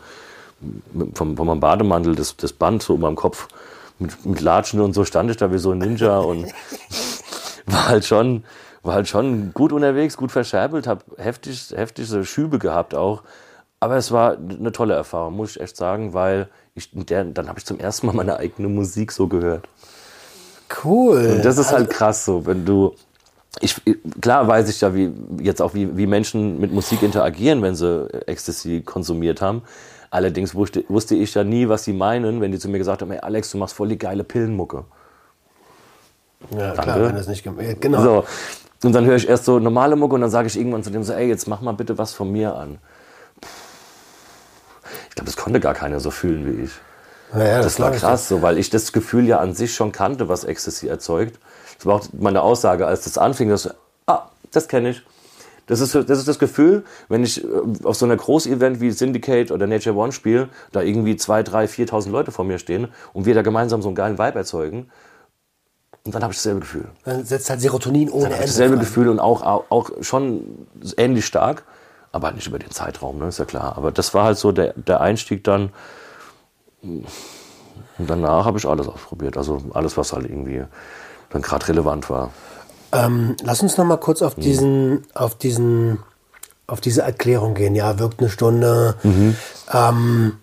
[0.93, 3.49] mit, vom, von meinem Bademantel, das, das Band so um meinem Kopf,
[3.99, 6.47] mit, mit Latschen und so stand ich da wie so ein Ninja und
[7.67, 8.45] war halt schon,
[8.87, 13.23] war halt schon gut unterwegs, gut verscherbelt, habe heftig, heftige Schübe gehabt auch.
[13.81, 17.59] Aber es war eine tolle Erfahrung, muss ich echt sagen, weil ich, der, dann habe
[17.59, 19.69] ich zum ersten Mal meine eigene Musik so gehört.
[20.85, 21.35] Cool.
[21.37, 22.95] Und das ist halt krass so, wenn du.
[23.61, 23.77] Ich,
[24.21, 25.11] klar weiß ich ja, wie
[25.41, 29.63] jetzt auch wie, wie Menschen mit Musik interagieren, wenn sie Ecstasy konsumiert haben.
[30.11, 33.11] Allerdings wusste, wusste ich ja nie, was sie meinen, wenn die zu mir gesagt haben,
[33.11, 34.85] hey Alex, du machst voll die geile Pillenmucke.
[36.51, 37.07] ja, klar, Danke.
[37.09, 38.03] wenn das nicht gem- ja, Genau.
[38.03, 38.25] So.
[38.87, 41.03] Und dann höre ich erst so normale Mucke und dann sage ich irgendwann zu dem
[41.03, 42.79] so, ey, jetzt mach mal bitte was von mir an.
[45.09, 46.71] Ich glaube, das konnte gar keiner so fühlen wie ich.
[47.35, 50.29] Ja, ja, Das war krass, so, weil ich das Gefühl ja an sich schon kannte,
[50.29, 51.41] was Ecstasy erzeugt.
[51.79, 53.75] Das war auch meine Aussage, als das anfing, dass,
[54.07, 55.03] ah, das kenne ich.
[55.67, 57.49] Das ist, das ist das Gefühl, wenn ich äh,
[57.83, 62.11] auf so einer Großevent wie Syndicate oder Nature One spiele, da irgendwie zwei, drei, 4.000
[62.11, 64.91] Leute vor mir stehen und wir da gemeinsam so einen geilen Vibe erzeugen.
[66.07, 66.85] Und dann habe ich dasselbe Gefühl.
[67.05, 68.47] Dann setzt halt Serotonin ohne Dann Ende.
[68.47, 68.79] dasselbe.
[68.79, 71.65] Gefühl und auch, auch, schon ähnlich stark,
[72.13, 73.77] aber halt nicht über den Zeitraum, ne, ist ja klar.
[73.77, 75.71] Aber das war halt so der, der Einstieg dann.
[76.83, 77.05] Und
[77.99, 79.37] danach habe ich alles ausprobiert.
[79.37, 80.65] Also alles, was halt irgendwie
[81.31, 82.31] dann gerade relevant war.
[82.93, 85.99] Ähm, lass uns noch mal kurz auf diesen, auf diesen,
[86.69, 87.75] auf diese Erklärung gehen.
[87.75, 88.95] Ja, wirkt eine Stunde.
[89.73, 90.39] Ähm,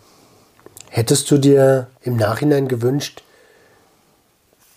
[0.89, 3.23] hättest du dir im Nachhinein gewünscht,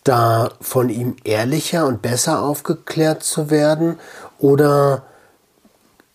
[0.08, 3.98] da von ihm ehrlicher und besser aufgeklärt zu werden?
[4.38, 5.02] Oder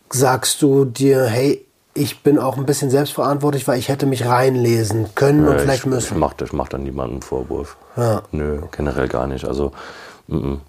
[0.10, 5.14] sagst du dir, hey, ich bin auch ein bisschen selbstverantwortlich, weil ich hätte mich reinlesen
[5.16, 6.20] können und Ja, vielleicht ich, ich müssen?
[6.20, 7.76] mache ich mach dann niemandem einen Vorwurf.
[7.98, 8.24] Ja.
[8.32, 9.46] Nö, generell gar nicht.
[9.46, 9.74] Also,
[10.28, 10.62] mm, mm.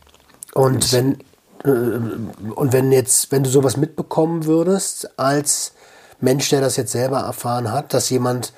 [0.55, 1.21] Und wenn,
[1.65, 5.73] äh, und wenn jetzt, wenn du sowas mitbekommen würdest, als
[6.21, 8.53] Mensch, der das jetzt selber erfahren hat, dass jemand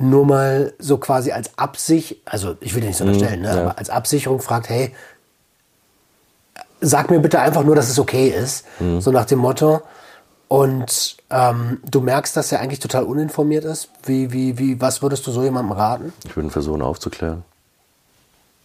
[0.00, 3.62] nur mal so quasi als Absicht, also ich will dir nicht so unterstellen, ne, ja.
[3.62, 4.92] aber als Absicherung fragt, hey,
[6.80, 8.66] sag mir bitte einfach nur, dass es okay ist,
[8.98, 9.82] so nach dem Motto.
[10.48, 13.88] Und ähm, du merkst, dass er eigentlich total uninformiert ist.
[14.04, 16.12] Wie, wie, wie, was würdest du so jemandem raten?
[16.24, 17.42] Ich würde ihn versuchen aufzuklären.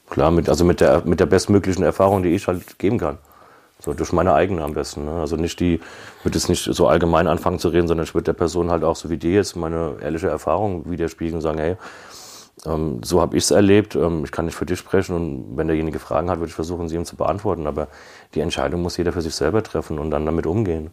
[0.09, 3.17] Klar, mit, also mit der, mit der bestmöglichen Erfahrung, die ich halt geben kann.
[3.81, 5.05] So durch meine eigene am besten.
[5.05, 5.11] Ne?
[5.11, 5.79] Also nicht die,
[6.23, 8.95] würde jetzt nicht so allgemein anfangen zu reden, sondern ich würde der Person halt auch
[8.95, 11.77] so wie dir jetzt meine ehrliche Erfahrung widerspiegeln und sagen, hey,
[12.65, 15.67] ähm, so habe ich es erlebt, ähm, ich kann nicht für dich sprechen und wenn
[15.67, 17.65] derjenige Fragen hat, würde ich versuchen, sie ihm zu beantworten.
[17.65, 17.87] Aber
[18.35, 20.91] die Entscheidung muss jeder für sich selber treffen und dann damit umgehen.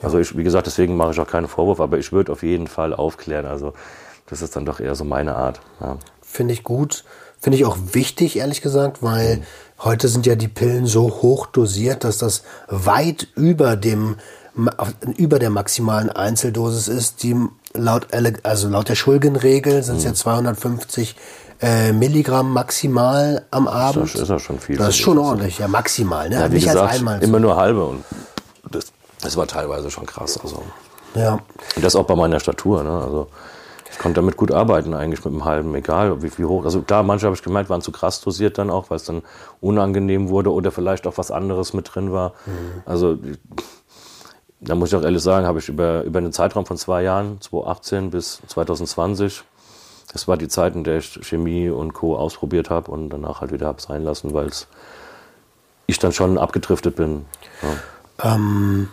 [0.00, 2.66] Also ich, wie gesagt, deswegen mache ich auch keinen Vorwurf, aber ich würde auf jeden
[2.66, 3.46] Fall aufklären.
[3.46, 3.72] Also
[4.26, 5.60] das ist dann doch eher so meine Art.
[5.80, 5.98] Ja.
[6.20, 7.04] Finde ich gut.
[7.38, 9.42] Finde ich auch wichtig, ehrlich gesagt, weil
[9.84, 14.16] heute sind ja die Pillen so hoch dosiert, dass das weit über dem
[15.16, 17.34] über der maximalen Einzeldosis ist, die
[17.72, 18.08] laut
[18.42, 21.16] also laut der Schulgen-Regel sind es ja 250
[21.62, 24.12] äh, Milligramm maximal am Abend.
[24.12, 24.76] Das ist ja schon viel.
[24.76, 26.34] Das ist schon ordentlich, ja maximal, ne?
[26.34, 27.22] Ja, wie Nicht gesagt, als einmal.
[27.22, 28.04] immer nur halbe und
[28.70, 30.38] das, das war teilweise schon krass.
[30.42, 30.62] Also.
[31.14, 31.38] ja.
[31.76, 32.82] Und das auch bei meiner Statur.
[32.82, 32.90] Ne?
[32.90, 33.28] Also
[33.92, 36.64] ich konnte damit gut arbeiten, eigentlich mit einem halben, egal wie, wie hoch.
[36.64, 39.22] Also klar, manche habe ich gemerkt, waren zu krass dosiert dann auch, weil es dann
[39.60, 42.32] unangenehm wurde oder vielleicht auch was anderes mit drin war.
[42.86, 43.18] Also
[44.60, 47.38] da muss ich auch ehrlich sagen, habe ich über, über einen Zeitraum von zwei Jahren,
[47.42, 49.44] 2018 bis 2020,
[50.12, 52.16] das war die Zeit, in der ich Chemie und Co.
[52.16, 54.48] ausprobiert habe und danach halt wieder habe sein lassen, weil
[55.86, 57.26] ich dann schon abgedriftet bin.
[57.62, 58.34] Ja.
[58.34, 58.88] Ähm,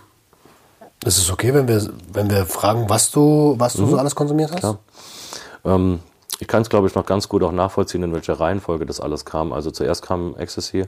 [1.06, 4.52] ist es okay, wenn wir, wenn wir fragen, was du, was du so alles konsumiert
[4.52, 4.60] hast?
[4.60, 4.80] Klar.
[5.66, 6.00] Ähm,
[6.40, 9.26] ich kann es, glaube ich, noch ganz gut auch nachvollziehen, in welcher Reihenfolge das alles
[9.26, 9.52] kam.
[9.52, 10.86] Also zuerst kam Ecstasy.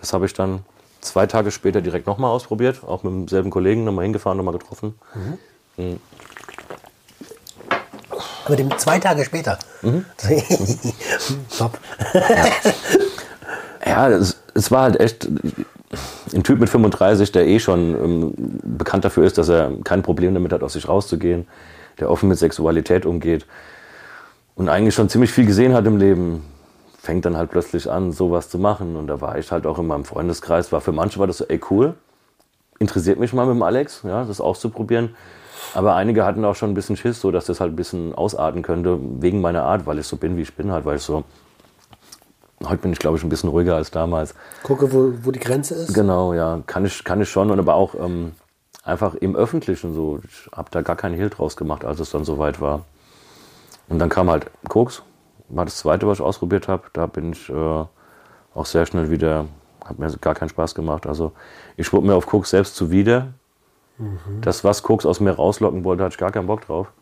[0.00, 0.64] Das habe ich dann
[1.00, 2.82] zwei Tage später direkt nochmal ausprobiert.
[2.84, 4.94] Auch mit demselben Kollegen nochmal hingefahren, nochmal getroffen.
[8.44, 9.58] Aber dem zwei Tage später.
[9.82, 10.04] Mhm.
[11.56, 11.78] Top.
[13.86, 15.28] Ja, es, es war halt echt
[16.34, 18.32] ein Typ mit 35, der eh schon ähm,
[18.76, 21.46] bekannt dafür ist, dass er kein Problem damit hat, aus sich rauszugehen,
[21.98, 23.46] der offen mit Sexualität umgeht
[24.58, 26.44] und eigentlich schon ziemlich viel gesehen hat im Leben,
[26.98, 28.96] fängt dann halt plötzlich an, sowas zu machen.
[28.96, 31.44] Und da war ich halt auch in meinem Freundeskreis, war für manche war das so,
[31.46, 31.94] ey cool,
[32.80, 35.14] interessiert mich mal mit dem Alex, ja, das auszuprobieren.
[35.74, 38.62] Aber einige hatten auch schon ein bisschen Schiss, so dass das halt ein bisschen ausarten
[38.62, 41.24] könnte, wegen meiner Art, weil ich so bin, wie ich bin, halt, weil ich so.
[42.64, 44.34] Heute bin ich, glaube ich, ein bisschen ruhiger als damals.
[44.62, 45.94] Gucke, wo, wo die Grenze ist.
[45.94, 48.32] Genau, ja, kann ich, kann ich schon, und aber auch ähm,
[48.82, 50.20] einfach im Öffentlichen so.
[50.24, 52.84] Ich habe da gar keinen Hehl draus gemacht, als es dann soweit war.
[53.88, 55.02] Und dann kam halt Koks,
[55.48, 56.84] war das zweite, was ich ausprobiert habe.
[56.92, 57.84] Da bin ich äh,
[58.54, 59.46] auch sehr schnell wieder,
[59.84, 61.06] hat mir gar keinen Spaß gemacht.
[61.06, 61.32] Also
[61.76, 63.28] ich wurde mir auf Koks selbst zuwider.
[64.40, 66.92] Das, was Koks aus mir rauslocken wollte, hatte ich gar keinen Bock drauf.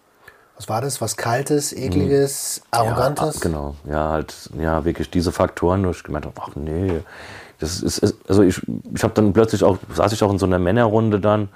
[0.56, 1.00] Was war das?
[1.00, 3.36] Was Kaltes, Ekliges, Arrogantes?
[3.36, 7.00] Ja, genau, ja, halt, ja, wirklich diese Faktoren, wo ich gemeint habe, ach nee,
[7.58, 8.60] das ist, ist also ich,
[8.94, 11.48] ich habe dann plötzlich auch, saß ich auch in so einer Männerrunde dann,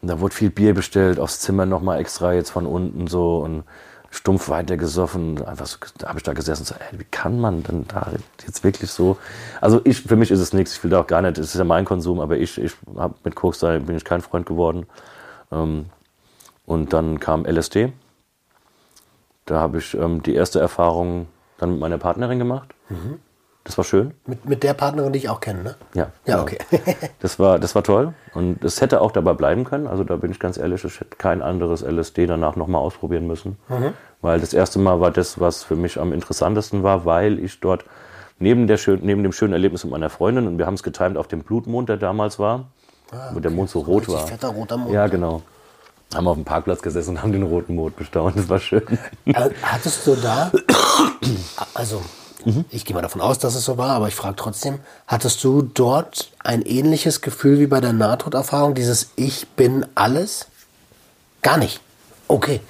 [0.00, 3.64] und da wurde viel Bier bestellt, aufs Zimmer nochmal extra jetzt von unten so und
[4.10, 7.62] stumpf weitergesoffen, einfach so, da habe ich da gesessen und so, ey, wie kann man
[7.62, 8.08] denn da
[8.46, 9.16] jetzt wirklich so,
[9.60, 11.58] also ich, für mich ist es nichts, ich will da auch gar nicht, es ist
[11.58, 14.86] ja mein Konsum, aber ich, ich habe mit Koks, da bin ich kein Freund geworden,
[15.50, 15.86] ähm,
[16.66, 17.92] und dann kam LSD,
[19.46, 21.26] da habe ich ähm, die erste Erfahrung
[21.58, 22.74] dann mit meiner Partnerin gemacht.
[23.64, 24.12] Das war schön.
[24.26, 25.76] Mit, mit der Partnerin, die ich auch kenne, ne?
[25.94, 26.42] Ja, Ja, genau.
[26.42, 26.58] okay.
[27.20, 28.12] Das war, das war toll.
[28.34, 29.86] Und es hätte auch dabei bleiben können.
[29.86, 33.56] Also da bin ich ganz ehrlich, ich hätte kein anderes LSD danach nochmal ausprobieren müssen.
[34.20, 37.84] Weil das erste Mal war das, was für mich am interessantesten war, weil ich dort
[38.40, 41.16] neben, der schön, neben dem schönen Erlebnis mit meiner Freundin, und wir haben es getimt
[41.16, 42.66] auf dem Blutmond, der damals war,
[43.32, 44.26] wo der Mond so rot richtig war.
[44.26, 44.92] fetter roter Mond.
[44.92, 45.42] Ja, genau.
[46.14, 48.36] Haben auf dem Parkplatz gesessen und haben den roten Mond bestaunt.
[48.36, 48.82] Das war schön.
[49.24, 50.52] Äh, Hattest du da,
[51.74, 52.02] also
[52.70, 55.62] ich gehe mal davon aus, dass es so war, aber ich frage trotzdem, hattest du
[55.62, 60.46] dort ein ähnliches Gefühl wie bei der Nahtoderfahrung, dieses Ich bin alles?
[61.42, 61.80] Gar nicht.
[62.28, 62.60] Okay.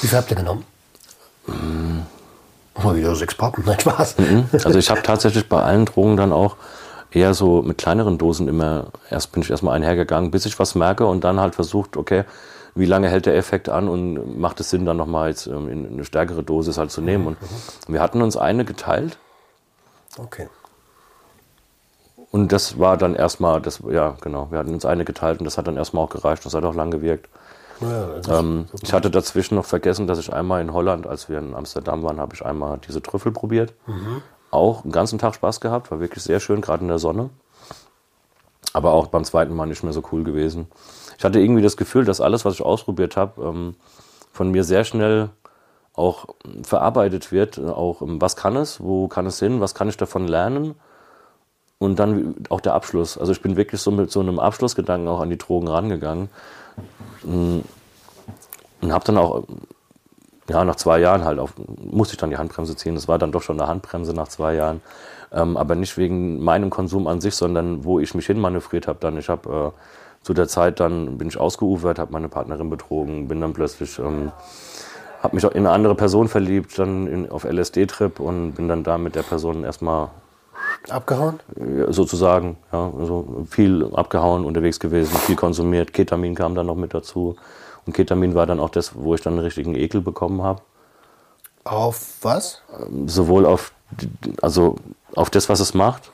[0.00, 0.64] Wie viel habt ihr genommen?
[1.46, 4.16] Mal wieder sechs Pappen, nein, Spaß.
[4.64, 6.56] Also ich habe tatsächlich bei allen Drogen dann auch
[7.10, 11.06] eher so mit kleineren Dosen immer, erst bin ich erstmal einhergegangen, bis ich was merke
[11.06, 12.24] und dann halt versucht, okay,
[12.74, 15.86] wie lange hält der Effekt an und macht es Sinn, dann nochmal jetzt ähm, in
[15.92, 17.26] eine stärkere Dosis halt zu nehmen.
[17.26, 17.36] Und
[17.88, 19.18] wir hatten uns eine geteilt
[20.18, 20.48] Okay.
[22.30, 25.56] und das war dann erstmal, das, ja genau, wir hatten uns eine geteilt und das
[25.58, 27.28] hat dann erstmal auch gereicht, das hat auch lang gewirkt.
[27.80, 31.54] Ja, Ähm, ich hatte dazwischen noch vergessen, dass ich einmal in Holland, als wir in
[31.54, 33.72] Amsterdam waren, habe ich einmal diese Trüffel probiert.
[34.50, 37.30] Auch einen ganzen Tag Spaß gehabt, war wirklich sehr schön, gerade in der Sonne.
[38.74, 40.68] aber auch beim zweiten Mal nicht mehr so cool gewesen.
[41.22, 43.76] Ich hatte irgendwie das Gefühl, dass alles, was ich ausprobiert habe, ähm,
[44.32, 45.28] von mir sehr schnell
[45.94, 46.26] auch
[46.64, 47.60] verarbeitet wird.
[47.60, 50.74] Auch ähm, was kann es, wo kann es hin, was kann ich davon lernen
[51.78, 53.16] und dann auch der Abschluss.
[53.16, 56.28] Also ich bin wirklich so mit so einem Abschlussgedanken auch an die Drogen rangegangen
[57.22, 57.58] mm,
[58.80, 59.44] und habe dann auch
[60.48, 62.96] ja nach zwei Jahren halt auf, musste ich dann die Handbremse ziehen.
[62.96, 64.80] Das war dann doch schon eine Handbremse nach zwei Jahren,
[65.30, 68.98] ähm, aber nicht wegen meinem Konsum an sich, sondern wo ich mich hinmanövriert habe.
[68.98, 69.80] Dann ich habe äh,
[70.22, 74.32] zu der Zeit dann bin ich ausgeufert, habe meine Partnerin betrogen, bin dann plötzlich ähm,
[75.22, 78.98] habe mich in eine andere Person verliebt, dann in, auf LSD-Trip und bin dann da
[78.98, 80.10] mit der Person erstmal
[80.88, 81.38] Abgehauen?
[81.88, 85.92] sozusagen, ja, also viel abgehauen unterwegs gewesen, viel konsumiert.
[85.92, 87.36] Ketamin kam dann noch mit dazu.
[87.86, 90.62] Und Ketamin war dann auch das, wo ich dann einen richtigen Ekel bekommen habe.
[91.64, 92.62] Auf was?
[93.06, 93.72] Sowohl auf,
[94.40, 94.76] also
[95.14, 96.10] auf das, was es macht,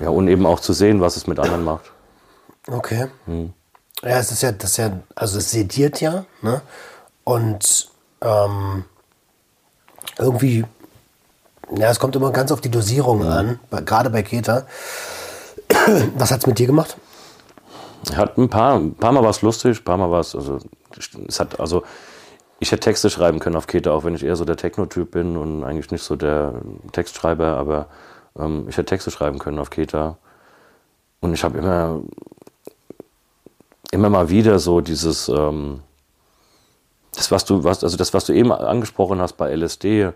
[0.00, 1.92] ja, und eben auch zu sehen, was es mit anderen macht.
[2.70, 3.08] Okay.
[3.26, 3.52] Hm.
[4.02, 6.62] Ja, es ist ja, das ist ja, also es sediert ja, ne?
[7.24, 7.88] Und
[8.22, 8.84] ähm,
[10.18, 10.64] irgendwie,
[11.76, 14.66] ja, es kommt immer ganz auf die Dosierung an, bei- gerade bei Keta.
[16.16, 16.96] Was hat's mit dir gemacht?
[18.14, 20.58] Hat ein paar, ein paar Mal war es lustig, ein paar Mal war es, also,
[21.28, 21.82] es hat, also,
[22.58, 25.36] ich hätte Texte schreiben können auf Keta, auch wenn ich eher so der Techno-Typ bin
[25.36, 26.54] und eigentlich nicht so der
[26.92, 27.86] Textschreiber, aber
[28.38, 30.16] ähm, ich hätte Texte schreiben können auf Keta.
[31.20, 32.00] Und ich habe immer,
[33.92, 35.80] immer mal wieder so dieses, ähm,
[37.14, 40.12] das, was du, was, also das, was du eben angesprochen hast bei LSD,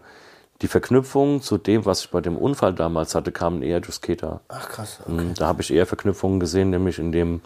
[0.62, 4.40] die Verknüpfung zu dem, was ich bei dem Unfall damals hatte, kamen eher durch Keta.
[4.48, 5.00] Ach krass.
[5.06, 7.40] Mhm, Da habe ich eher Verknüpfungen gesehen, nämlich in dem,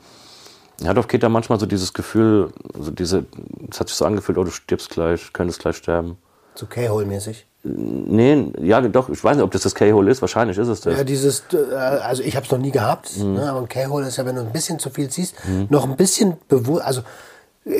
[0.85, 3.25] hat auf Keta manchmal so dieses Gefühl, also diese,
[3.71, 6.19] es hat sich so angefühlt, oh, du stirbst gleich, könntest gleich sterben.
[6.55, 7.47] So K-Hole-mäßig.
[7.65, 10.97] Nee, ja, doch, ich weiß nicht, ob das das K-Hole ist, wahrscheinlich ist es das.
[10.97, 13.35] Ja, dieses, äh, also ich habe es noch nie gehabt, Mhm.
[13.35, 15.35] ne, aber ein K-Hole ist ja, wenn du ein bisschen zu viel ziehst,
[15.69, 17.03] noch ein bisschen bewusst, also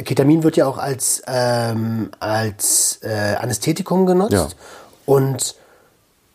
[0.05, 4.33] Ketamin wird ja auch als, ähm, als äh, Anästhetikum genutzt.
[4.33, 4.49] Ja.
[5.07, 5.55] Und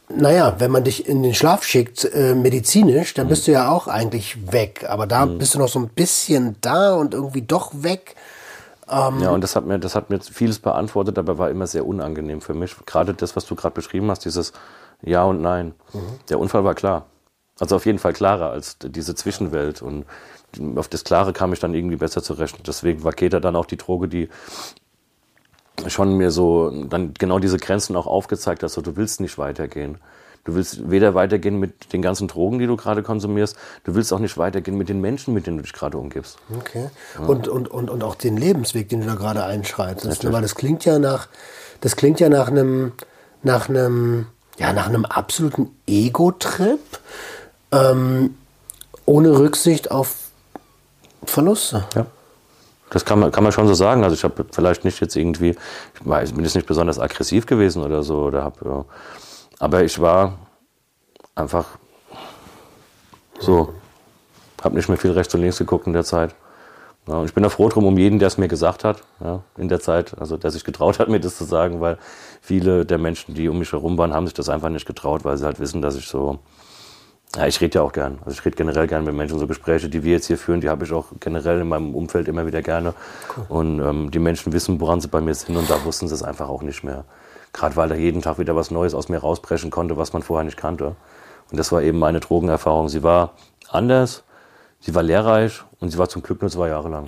[0.10, 3.18] naja, wenn man dich in den Schlaf schickt, äh, medizinisch, Mhm.
[3.18, 4.86] dann bist du ja auch eigentlich weg.
[4.88, 8.16] Aber da bist du noch so ein bisschen da und irgendwie doch weg.
[9.22, 12.42] Ja, und das hat mir, das hat mir vieles beantwortet, aber war immer sehr unangenehm
[12.42, 12.76] für mich.
[12.86, 14.54] Gerade das, was du gerade beschrieben hast, dieses
[15.02, 15.74] Ja und Nein.
[16.30, 17.06] Der Unfall war klar.
[17.60, 19.82] Also auf jeden Fall klarer als diese Zwischenwelt.
[19.82, 20.06] Und
[20.76, 22.58] auf das Klare kam ich dann irgendwie besser zurecht.
[22.68, 24.30] Deswegen war Keta dann auch die Droge, die
[25.88, 28.70] schon mir so dann genau diese Grenzen auch aufgezeigt hat.
[28.70, 29.98] So, du willst nicht weitergehen.
[30.46, 33.56] Du willst weder weitergehen mit den ganzen Drogen, die du gerade konsumierst.
[33.86, 36.38] Du willst auch nicht weitergehen mit den Menschen, mit denen du dich gerade umgibst.
[36.60, 36.90] Okay.
[37.26, 40.30] Und, und, und, und auch den Lebensweg, den du da gerade einschreitest.
[40.32, 41.28] Weil das klingt ja nach,
[41.80, 42.92] das klingt ja nach einem,
[43.42, 44.28] nach einem,
[44.58, 46.80] ja, nach einem absoluten Ego-Trip,
[47.72, 48.36] ähm,
[49.06, 50.16] ohne Rücksicht auf
[51.26, 51.86] Verluste.
[51.96, 52.06] Ja.
[52.90, 54.04] Das kann man, kann man schon so sagen.
[54.04, 55.56] Also ich habe vielleicht nicht jetzt irgendwie,
[55.96, 58.18] ich bin jetzt nicht besonders aggressiv gewesen oder so.
[58.24, 58.86] Oder hab, ja.
[59.64, 60.40] Aber ich war
[61.36, 61.66] einfach
[63.40, 63.74] so.
[64.62, 66.36] Habe nicht mehr viel rechts und links geguckt in der Zeit.
[67.08, 69.42] Ja, und ich bin da froh drum um jeden, der es mir gesagt hat, ja,
[69.56, 71.98] in der Zeit, also der sich getraut hat, mir das zu sagen, weil
[72.42, 75.38] viele der Menschen, die um mich herum waren, haben sich das einfach nicht getraut, weil
[75.38, 76.40] sie halt wissen, dass ich so,
[77.38, 78.20] ja, ich rede ja auch gern.
[78.26, 79.40] Also ich rede generell gern mit Menschen.
[79.40, 82.28] So Gespräche, die wir jetzt hier führen, die habe ich auch generell in meinem Umfeld
[82.28, 82.94] immer wieder gerne.
[83.48, 86.22] Und ähm, die Menschen wissen, woran sie bei mir sind und da wussten sie es
[86.22, 87.06] einfach auch nicht mehr.
[87.54, 90.44] Gerade weil da jeden Tag wieder was Neues aus mir rausbrechen konnte, was man vorher
[90.44, 90.96] nicht kannte.
[91.52, 92.90] Und das war eben meine Drogenerfahrung.
[92.90, 93.34] Sie war
[93.70, 94.24] anders,
[94.80, 97.08] sie war lehrreich und sie war zum Glück nur zwei Jahre lang.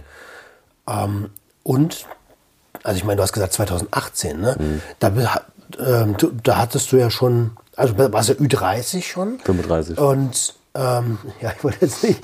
[0.88, 1.32] Ähm,
[1.64, 2.06] und,
[2.84, 4.56] also ich meine, du hast gesagt 2018, ne?
[4.60, 4.82] Mhm.
[5.00, 5.12] Da,
[5.80, 9.40] ähm, du, da hattest du ja schon, also warst du Ü30 schon?
[9.40, 9.98] 35.
[9.98, 12.24] Und, ähm, ja, ich wollte jetzt nicht.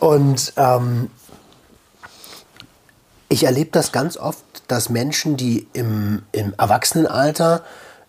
[0.00, 1.10] und ähm,
[3.32, 7.62] ich erlebe das ganz oft, dass Menschen, die im, im Erwachsenenalter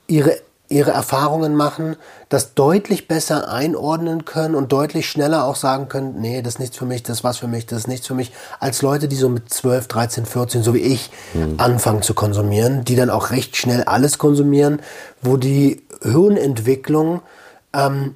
[0.06, 0.36] ihre,
[0.68, 1.96] ihre Erfahrungen machen,
[2.28, 6.78] das deutlich besser einordnen können und deutlich schneller auch sagen können, nee, das ist nichts
[6.78, 9.16] für mich, das ist was für mich, das ist nichts für mich, als Leute, die
[9.16, 11.10] so mit 12, 13, 14, so wie ich,
[11.58, 14.82] anfangen zu konsumieren, die dann auch recht schnell alles konsumieren,
[15.22, 17.22] wo die Hirnentwicklung
[17.72, 18.16] ähm,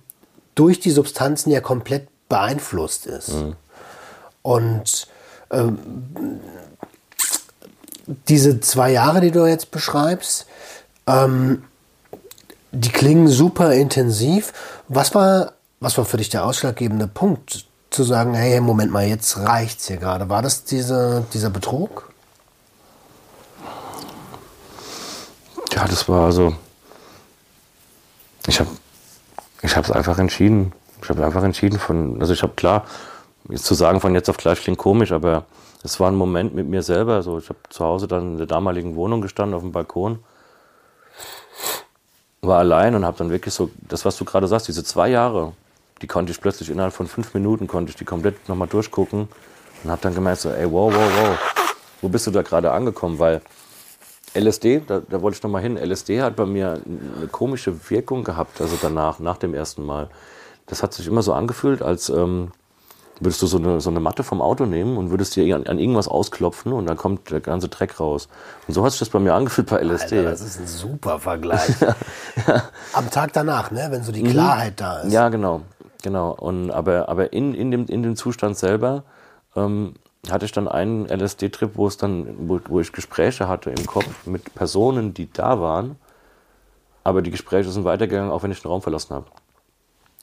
[0.56, 3.30] durch die Substanzen ja komplett beeinflusst ist.
[4.42, 5.08] Und
[5.52, 5.80] ähm,
[8.08, 10.48] diese zwei Jahre, die du jetzt beschreibst,
[11.06, 11.64] ähm,
[12.72, 14.54] die klingen super intensiv.
[14.88, 19.38] Was war, was war für dich der ausschlaggebende Punkt, zu sagen, hey, Moment mal, jetzt
[19.38, 20.30] reicht's hier gerade?
[20.30, 22.12] War das diese, dieser Betrug?
[25.74, 26.56] Ja, das war also.
[28.48, 28.70] Ich habe
[29.62, 30.74] ich es einfach entschieden.
[31.02, 32.86] Ich habe einfach entschieden von, also ich habe klar,
[33.50, 35.46] jetzt zu sagen von jetzt auf gleich klingt komisch, aber
[35.84, 37.16] es war ein Moment mit mir selber.
[37.16, 40.20] Also ich habe zu Hause dann in der damaligen Wohnung gestanden auf dem Balkon,
[42.42, 45.54] war allein und habe dann wirklich so, das was du gerade sagst, diese zwei Jahre,
[46.02, 49.28] die konnte ich plötzlich innerhalb von fünf Minuten, konnte ich die komplett nochmal durchgucken
[49.84, 51.38] und habe dann gemerkt so, ey, wow, wow, wow,
[52.02, 53.20] wo bist du da gerade angekommen?
[53.20, 53.42] Weil
[54.34, 58.62] LSD, da, da wollte ich nochmal hin, LSD hat bei mir eine komische Wirkung gehabt,
[58.62, 60.10] also danach, nach dem ersten Mal.
[60.68, 62.52] Das hat sich immer so angefühlt, als ähm,
[63.20, 65.80] würdest du so eine, so eine Matte vom Auto nehmen und würdest dir an, an
[65.80, 68.28] irgendwas ausklopfen und dann kommt der ganze Dreck raus.
[68.68, 70.20] Und so hat sich das bei mir angefühlt bei LSD.
[70.20, 71.76] Alter, das ist ein super Vergleich.
[72.94, 73.88] Am Tag danach, ne?
[73.90, 74.16] wenn so Mhm.
[74.16, 75.12] die Klarheit da ist.
[75.12, 75.62] Ja, genau,
[76.04, 76.32] genau.
[76.32, 79.04] Und aber aber in, in, dem, in dem Zustand selber
[79.56, 79.96] ähm,
[80.30, 84.26] hatte ich dann einen LSD-Trip, wo es dann, wo, wo ich Gespräche hatte im Kopf
[84.26, 85.96] mit Personen, die da waren,
[87.04, 89.26] aber die Gespräche sind weitergegangen, auch wenn ich den Raum verlassen habe.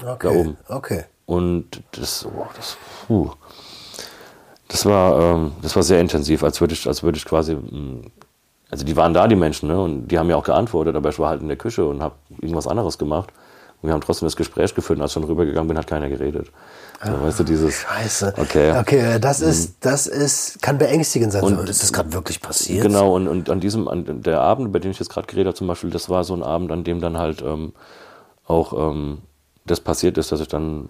[0.02, 0.16] okay.
[0.20, 0.56] da oben.
[0.68, 1.04] Okay.
[1.26, 3.30] Und das, oh, das, puh,
[4.68, 8.02] das war, ähm, das war sehr intensiv, als würde ich, als würde ich quasi, mh,
[8.70, 11.18] also die waren da, die Menschen, ne, und die haben mir auch geantwortet, aber ich
[11.18, 13.30] war halt in der Küche und habe irgendwas anderes gemacht.
[13.80, 16.08] Und wir haben trotzdem das Gespräch geführt und als ich dann rübergegangen bin, hat keiner
[16.08, 16.50] geredet.
[17.04, 18.34] So, weißt du, dieses, Scheiße.
[18.38, 18.78] Okay.
[18.78, 21.44] Okay, das ist, das ist, kann beängstigend sein.
[21.44, 22.82] Und ist das gerade wirklich passiert?
[22.82, 25.56] Genau, und, und an diesem, an der Abend, über den ich jetzt gerade geredet habe,
[25.56, 27.74] zum Beispiel, das war so ein Abend, an dem dann halt ähm,
[28.46, 29.18] auch ähm,
[29.66, 30.88] das passiert ist, dass ich dann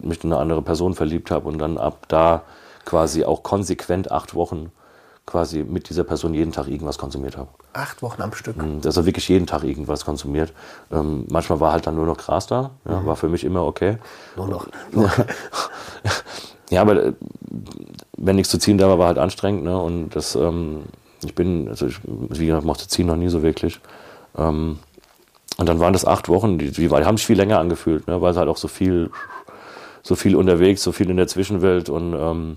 [0.00, 2.42] mich in eine andere Person verliebt habe und dann ab da
[2.84, 4.72] quasi auch konsequent acht Wochen
[5.24, 7.48] quasi mit dieser Person jeden Tag irgendwas konsumiert habe.
[7.74, 8.56] Acht Wochen am Stück.
[8.84, 10.52] Er wirklich jeden Tag irgendwas konsumiert.
[10.90, 13.98] Ähm, manchmal war halt dann nur noch Gras da, ja, war für mich immer okay.
[14.36, 14.66] Nur noch.
[16.72, 17.12] Ja, aber äh,
[18.16, 19.62] wenn nichts zu ziehen da war, war halt anstrengend.
[19.64, 19.78] Ne?
[19.78, 20.84] Und das, ähm,
[21.22, 23.78] ich bin, also ich, wie gesagt, mochte ziehen noch nie so wirklich.
[24.38, 24.78] Ähm,
[25.58, 28.22] und dann waren das acht Wochen, die, die, die haben sich viel länger angefühlt, ne?
[28.22, 29.10] weil es halt auch so viel,
[30.02, 32.56] so viel unterwegs, so viel in der Zwischenwelt und ähm,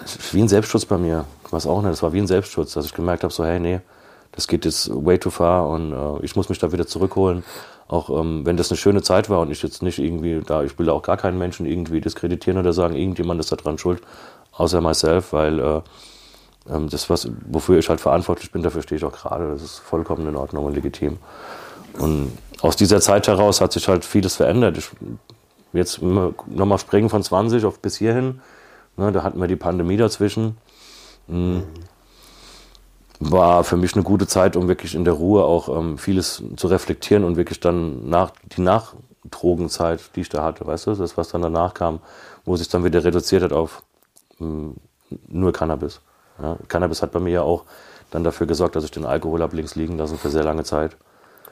[0.00, 1.24] das ist wie ein Selbstschutz bei mir.
[1.50, 3.80] Weiß auch nicht, das war wie ein Selbstschutz, dass ich gemerkt habe, so hey, nee,
[4.32, 7.44] das geht jetzt way too far und äh, ich muss mich da wieder zurückholen.
[7.88, 10.78] Auch ähm, wenn das eine schöne Zeit war und ich jetzt nicht irgendwie da, ich
[10.78, 14.02] will auch gar keinen Menschen irgendwie diskreditieren oder sagen, irgendjemand ist da dran schuld,
[14.52, 15.80] außer myself, weil äh,
[16.70, 19.50] ähm, das, was, wofür ich halt verantwortlich bin, dafür stehe ich auch gerade.
[19.50, 21.18] Das ist vollkommen in Ordnung und legitim.
[21.98, 24.78] Und aus dieser Zeit heraus hat sich halt vieles verändert.
[24.78, 24.90] Ich,
[25.72, 28.40] jetzt nochmal springen von 20 auf bis hierhin.
[28.96, 30.56] Ne, da hatten wir die Pandemie dazwischen.
[31.26, 31.64] Mhm.
[33.20, 36.66] War für mich eine gute Zeit, um wirklich in der Ruhe auch ähm, vieles zu
[36.66, 41.28] reflektieren und wirklich dann nach die Nachdrogenzeit, die ich da hatte, weißt du, das, was
[41.28, 42.00] dann danach kam,
[42.44, 43.82] wo sich dann wieder reduziert hat auf
[44.38, 44.72] mh,
[45.28, 46.00] nur Cannabis.
[46.40, 47.64] Ja, Cannabis hat bei mir ja auch
[48.10, 50.96] dann dafür gesorgt, dass ich den Alkohol habe links liegen lassen für sehr lange Zeit.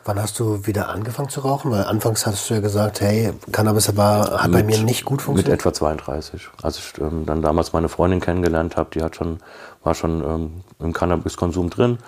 [0.05, 1.71] Wann hast du wieder angefangen zu rauchen?
[1.71, 5.25] Weil anfangs hast du ja gesagt, hey, Cannabis war, hat bei mir nicht gut Mit
[5.25, 5.61] funktioniert.
[5.61, 6.49] etwa 32.
[6.63, 9.41] Als ich ähm, dann damals meine Freundin kennengelernt habe, die hat schon,
[9.83, 11.99] war schon ähm, im Cannabiskonsum drin.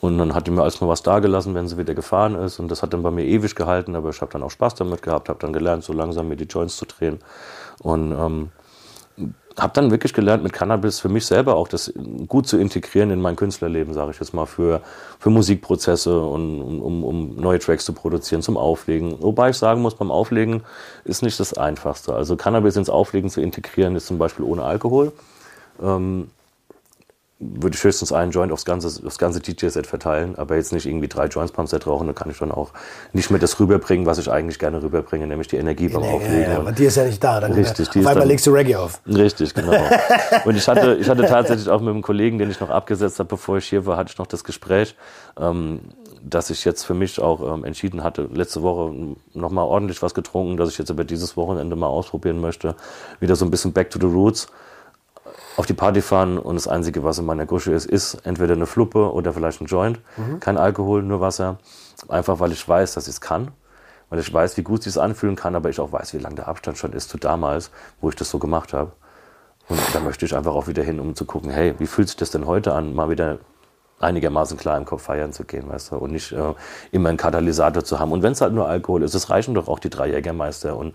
[0.00, 2.58] Und dann hat die mir alles mal was dagelassen, wenn sie wieder gefahren ist.
[2.58, 5.02] Und das hat dann bei mir ewig gehalten, aber ich habe dann auch Spaß damit
[5.02, 7.20] gehabt, habe dann gelernt, so langsam mir die Joints zu drehen.
[7.80, 8.50] Und ähm,
[9.58, 11.92] habe dann wirklich gelernt, mit Cannabis für mich selber auch das
[12.28, 14.80] gut zu integrieren in mein Künstlerleben, sage ich jetzt mal, für,
[15.18, 19.16] für Musikprozesse und um, um, neue Tracks zu produzieren, zum Auflegen.
[19.20, 20.62] Wobei ich sagen muss, beim Auflegen
[21.04, 22.14] ist nicht das Einfachste.
[22.14, 25.12] Also Cannabis ins Auflegen zu integrieren, ist zum Beispiel ohne Alkohol.
[25.82, 26.28] Ähm,
[27.42, 31.08] würde ich höchstens einen Joint aufs ganze, aufs ganze DJ-Set verteilen, aber jetzt nicht irgendwie
[31.08, 32.70] drei Joints beim Set rauchen, dann kann ich dann auch
[33.14, 36.42] nicht mehr das rüberbringen, was ich eigentlich gerne rüberbringe, nämlich die Energie beim Ja, Auflegen.
[36.42, 37.40] ja, ja, aber die ist ja nicht da.
[37.40, 39.00] Dann, Richtig, die auf einmal dann- legst du Reggae auf.
[39.06, 39.72] Richtig, genau.
[40.44, 43.28] Und ich hatte, ich hatte tatsächlich auch mit einem Kollegen, den ich noch abgesetzt habe,
[43.30, 44.94] bevor ich hier war, hatte ich noch das Gespräch,
[45.40, 45.80] ähm,
[46.22, 48.94] dass ich jetzt für mich auch ähm, entschieden hatte, letzte Woche
[49.32, 52.74] nochmal ordentlich was getrunken, dass ich jetzt aber dieses Wochenende mal ausprobieren möchte.
[53.18, 54.46] Wieder so ein bisschen back to the roots.
[55.60, 58.64] Auf die Party fahren und das Einzige, was in meiner Gusche ist, ist entweder eine
[58.64, 60.00] Fluppe oder vielleicht ein Joint.
[60.40, 61.58] Kein Alkohol, nur Wasser.
[62.08, 63.50] Einfach weil ich weiß, dass ich es kann.
[64.08, 66.34] Weil ich weiß, wie gut sich es anfühlen kann, aber ich auch weiß, wie lang
[66.34, 68.92] der Abstand schon ist zu damals, wo ich das so gemacht habe.
[69.68, 72.16] Und da möchte ich einfach auch wieder hin, um zu gucken, hey, wie fühlt sich
[72.16, 73.36] das denn heute an, mal wieder
[73.98, 76.54] einigermaßen klar im Kopf feiern zu gehen, weißt du, und nicht äh,
[76.90, 78.12] immer einen Katalysator zu haben.
[78.12, 80.94] Und wenn es halt nur Alkohol ist, es reichen doch auch die drei Jägermeister und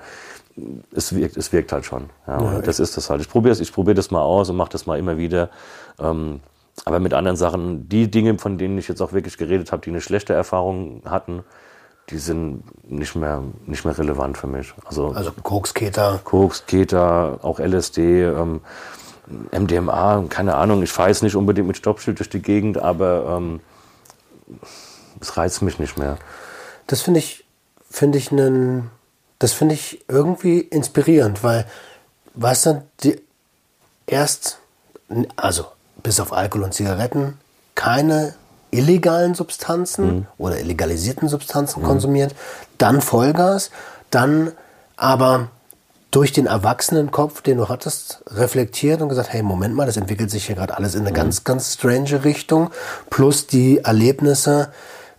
[0.93, 2.09] es wirkt, es wirkt halt schon.
[2.27, 3.21] Ja, und das ist das halt.
[3.21, 5.49] Ich probiere ich probiere das mal aus und mache das mal immer wieder.
[5.99, 6.39] Ähm,
[6.83, 9.89] aber mit anderen Sachen, die Dinge, von denen ich jetzt auch wirklich geredet habe, die
[9.89, 11.43] eine schlechte Erfahrung hatten,
[12.09, 14.73] die sind nicht mehr, nicht mehr relevant für mich.
[14.85, 16.19] Also, Also Koksketer.
[16.23, 18.61] Koks, Keta, auch LSD, ähm,
[19.51, 20.83] MDMA, keine Ahnung.
[20.83, 23.59] Ich fahre jetzt nicht unbedingt mit Stoppschild durch die Gegend, aber ähm,
[25.19, 26.17] es reizt mich nicht mehr.
[26.85, 27.45] Das finde ich,
[27.89, 28.91] finde ich einen,
[29.39, 31.65] das finde ich irgendwie inspirierend, weil,
[32.35, 33.21] weißt du, die
[34.07, 34.59] erst,
[35.35, 35.65] also
[36.03, 37.37] bis auf Alkohol und Zigaretten,
[37.75, 38.35] keine
[38.71, 42.35] illegalen Substanzen oder illegalisierten Substanzen konsumiert,
[42.77, 43.71] dann Vollgas,
[44.11, 44.51] dann
[44.97, 45.49] aber
[46.11, 50.45] durch den Erwachsenenkopf, den du hattest, reflektiert und gesagt, hey, Moment mal, das entwickelt sich
[50.45, 52.69] hier gerade alles in eine ganz, ganz strange Richtung.
[53.09, 54.71] Plus die Erlebnisse,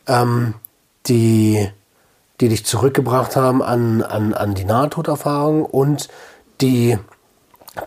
[0.06, 0.54] ähm,
[1.06, 1.68] die,
[2.40, 6.08] die dich zurückgebracht haben an, an, an die Nahtoderfahrung und
[6.60, 6.98] die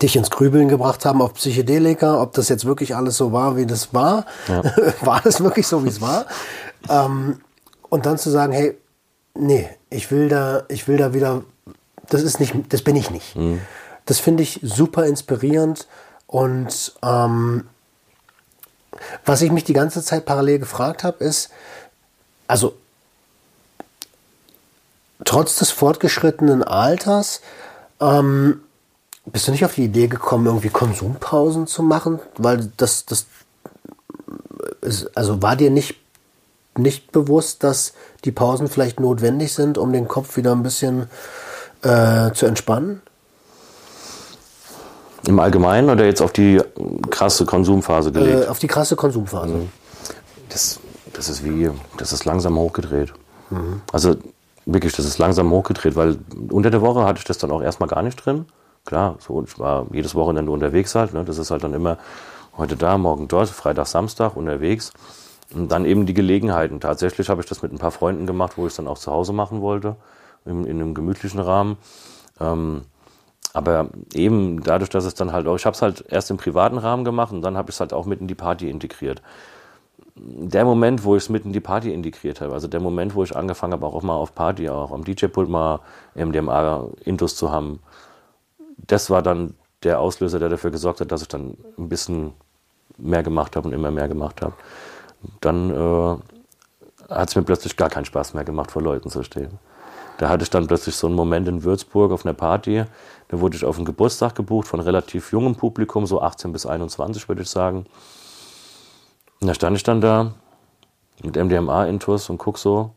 [0.01, 3.65] dich ins Grübeln gebracht haben auf Psychedelika, ob das jetzt wirklich alles so war, wie
[3.65, 4.25] das war.
[5.01, 6.25] war das wirklich so, wie es war?
[6.87, 7.41] ähm,
[7.89, 8.77] und dann zu sagen, hey,
[9.33, 11.43] nee, ich will da, ich will da wieder,
[12.09, 13.35] das ist nicht, das bin ich nicht.
[14.05, 15.87] Das finde ich super inspirierend
[16.27, 17.67] und ähm,
[19.25, 21.49] was ich mich die ganze Zeit parallel gefragt habe, ist,
[22.47, 22.75] also
[25.29, 27.41] trotz des fortgeschrittenen Alters,
[28.01, 28.61] ähm,
[29.27, 32.19] bist du nicht auf die Idee gekommen, irgendwie Konsumpausen zu machen?
[32.37, 33.27] Weil das, das,
[34.81, 35.97] ist, also war dir nicht,
[36.75, 37.93] nicht bewusst, dass
[38.25, 41.07] die Pausen vielleicht notwendig sind, um den Kopf wieder ein bisschen
[41.83, 43.03] äh, zu entspannen?
[45.27, 46.59] Im Allgemeinen oder jetzt auf die
[47.11, 48.45] krasse Konsumphase gelegt?
[48.45, 49.67] Äh, auf die krasse Konsumphase.
[50.49, 50.79] das,
[51.13, 53.13] das ist wie, das ist langsam hochgedreht.
[53.91, 54.15] Also
[54.73, 56.17] wirklich, das ist langsam hochgedreht, weil
[56.51, 58.45] unter der Woche hatte ich das dann auch erstmal gar nicht drin.
[58.85, 61.13] Klar, so, ich war jedes Wochenende unterwegs halt.
[61.13, 61.23] Ne?
[61.23, 61.97] Das ist halt dann immer
[62.57, 64.91] heute da, morgen dort, Freitag, Samstag unterwegs.
[65.53, 66.79] Und dann eben die Gelegenheiten.
[66.79, 69.11] Tatsächlich habe ich das mit ein paar Freunden gemacht, wo ich es dann auch zu
[69.11, 69.95] Hause machen wollte,
[70.45, 71.77] in, in einem gemütlichen Rahmen.
[72.39, 72.83] Ähm,
[73.53, 76.77] aber eben dadurch, dass es dann halt auch, ich habe es halt erst im privaten
[76.77, 79.23] Rahmen gemacht und dann habe ich es halt auch mit in die Party integriert.
[80.21, 83.23] Der Moment, wo ich es mit in die Party integriert habe, also der Moment, wo
[83.23, 85.79] ich angefangen habe, auch mal auf Party, auch am DJ-Pult mal
[86.15, 87.79] MDMA-Intus zu haben,
[88.87, 92.33] das war dann der Auslöser, der dafür gesorgt hat, dass ich dann ein bisschen
[92.97, 94.53] mehr gemacht habe und immer mehr gemacht habe.
[95.39, 99.57] Dann äh, hat es mir plötzlich gar keinen Spaß mehr gemacht, vor Leuten zu stehen.
[100.17, 102.83] Da hatte ich dann plötzlich so einen Moment in Würzburg auf einer Party.
[103.29, 107.29] Da wurde ich auf einen Geburtstag gebucht von relativ jungem Publikum, so 18 bis 21
[107.29, 107.85] würde ich sagen.
[109.41, 110.33] Und da stand ich dann da
[111.23, 112.91] mit MDMA-Intus und guck so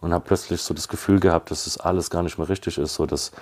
[0.00, 2.94] und habe plötzlich so das Gefühl gehabt, dass das alles gar nicht mehr richtig ist.
[2.94, 3.32] So das,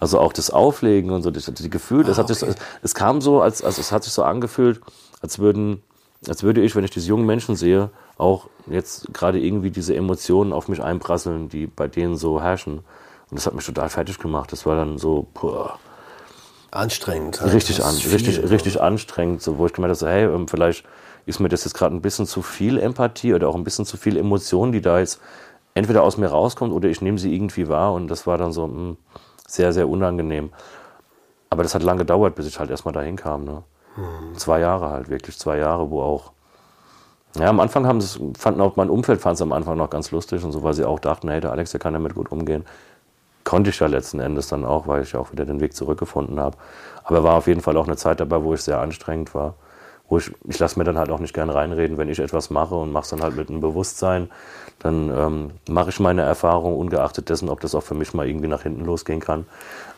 [0.00, 2.46] also auch das Auflegen und so, das, die Gefühl, das hat sich so,
[2.82, 4.80] es kam so, als, also es hat sich so angefühlt,
[5.22, 5.82] als würden,
[6.26, 10.52] als würde ich, wenn ich diese jungen Menschen sehe, auch jetzt gerade irgendwie diese Emotionen
[10.52, 12.78] auf mich einprasseln, die bei denen so herrschen.
[13.30, 14.50] Und das hat mich total fertig gemacht.
[14.52, 15.78] Das war dann so, boah,
[16.70, 17.40] Anstrengend.
[17.40, 17.54] halt.
[17.54, 20.84] richtig, an, richtig, richtig anstrengend, so, wo ich gemeint habe, so, hey, ähm, vielleicht
[21.28, 23.98] ist mir das jetzt gerade ein bisschen zu viel Empathie oder auch ein bisschen zu
[23.98, 25.20] viel Emotion, die da jetzt
[25.74, 28.66] entweder aus mir rauskommt oder ich nehme sie irgendwie wahr und das war dann so
[28.66, 28.96] mh,
[29.46, 30.50] sehr, sehr unangenehm.
[31.50, 33.44] Aber das hat lange gedauert, bis ich halt erstmal dahin kam.
[33.44, 33.62] Ne?
[34.36, 36.32] Zwei Jahre halt, wirklich zwei Jahre, wo auch.
[37.38, 40.10] Ja, am Anfang haben es, fanden auch mein Umfeld fand es am Anfang noch ganz
[40.10, 42.64] lustig und so, weil sie auch dachten, hey, der Alex, der kann damit gut umgehen.
[43.44, 46.40] Konnte ich ja letzten Endes dann auch, weil ich ja auch wieder den Weg zurückgefunden
[46.40, 46.56] habe.
[47.04, 49.54] Aber war auf jeden Fall auch eine Zeit dabei, wo ich sehr anstrengend war.
[50.08, 52.74] Wo ich, ich lasse mir dann halt auch nicht gern reinreden, wenn ich etwas mache
[52.74, 54.30] und mache es dann halt mit einem Bewusstsein,
[54.78, 58.48] dann ähm, mache ich meine Erfahrung, ungeachtet dessen, ob das auch für mich mal irgendwie
[58.48, 59.46] nach hinten losgehen kann.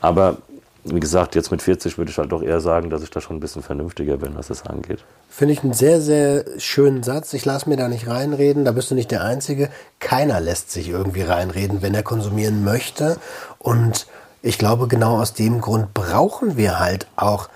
[0.00, 0.38] Aber
[0.84, 3.36] wie gesagt, jetzt mit 40 würde ich halt doch eher sagen, dass ich da schon
[3.36, 5.00] ein bisschen vernünftiger bin, was das angeht.
[5.28, 7.34] Finde ich einen sehr, sehr schönen Satz.
[7.34, 8.64] Ich lasse mir da nicht reinreden.
[8.64, 9.68] Da bist du nicht der Einzige.
[9.98, 13.18] Keiner lässt sich irgendwie reinreden, wenn er konsumieren möchte.
[13.58, 14.06] Und
[14.42, 17.50] ich glaube, genau aus dem Grund brauchen wir halt auch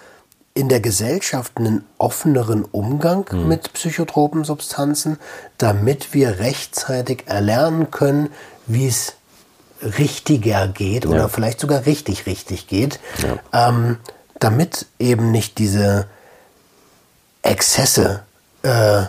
[0.55, 5.19] in der Gesellschaft einen offeneren Umgang mit psychotropen Substanzen,
[5.59, 8.31] damit wir rechtzeitig erlernen können,
[8.67, 9.15] wie es
[9.83, 11.29] richtiger geht oder Ja.
[11.29, 13.01] vielleicht sogar richtig, richtig geht,
[13.53, 13.99] ähm,
[14.39, 16.07] damit eben nicht diese
[17.43, 18.23] Exzesse
[18.63, 19.03] äh,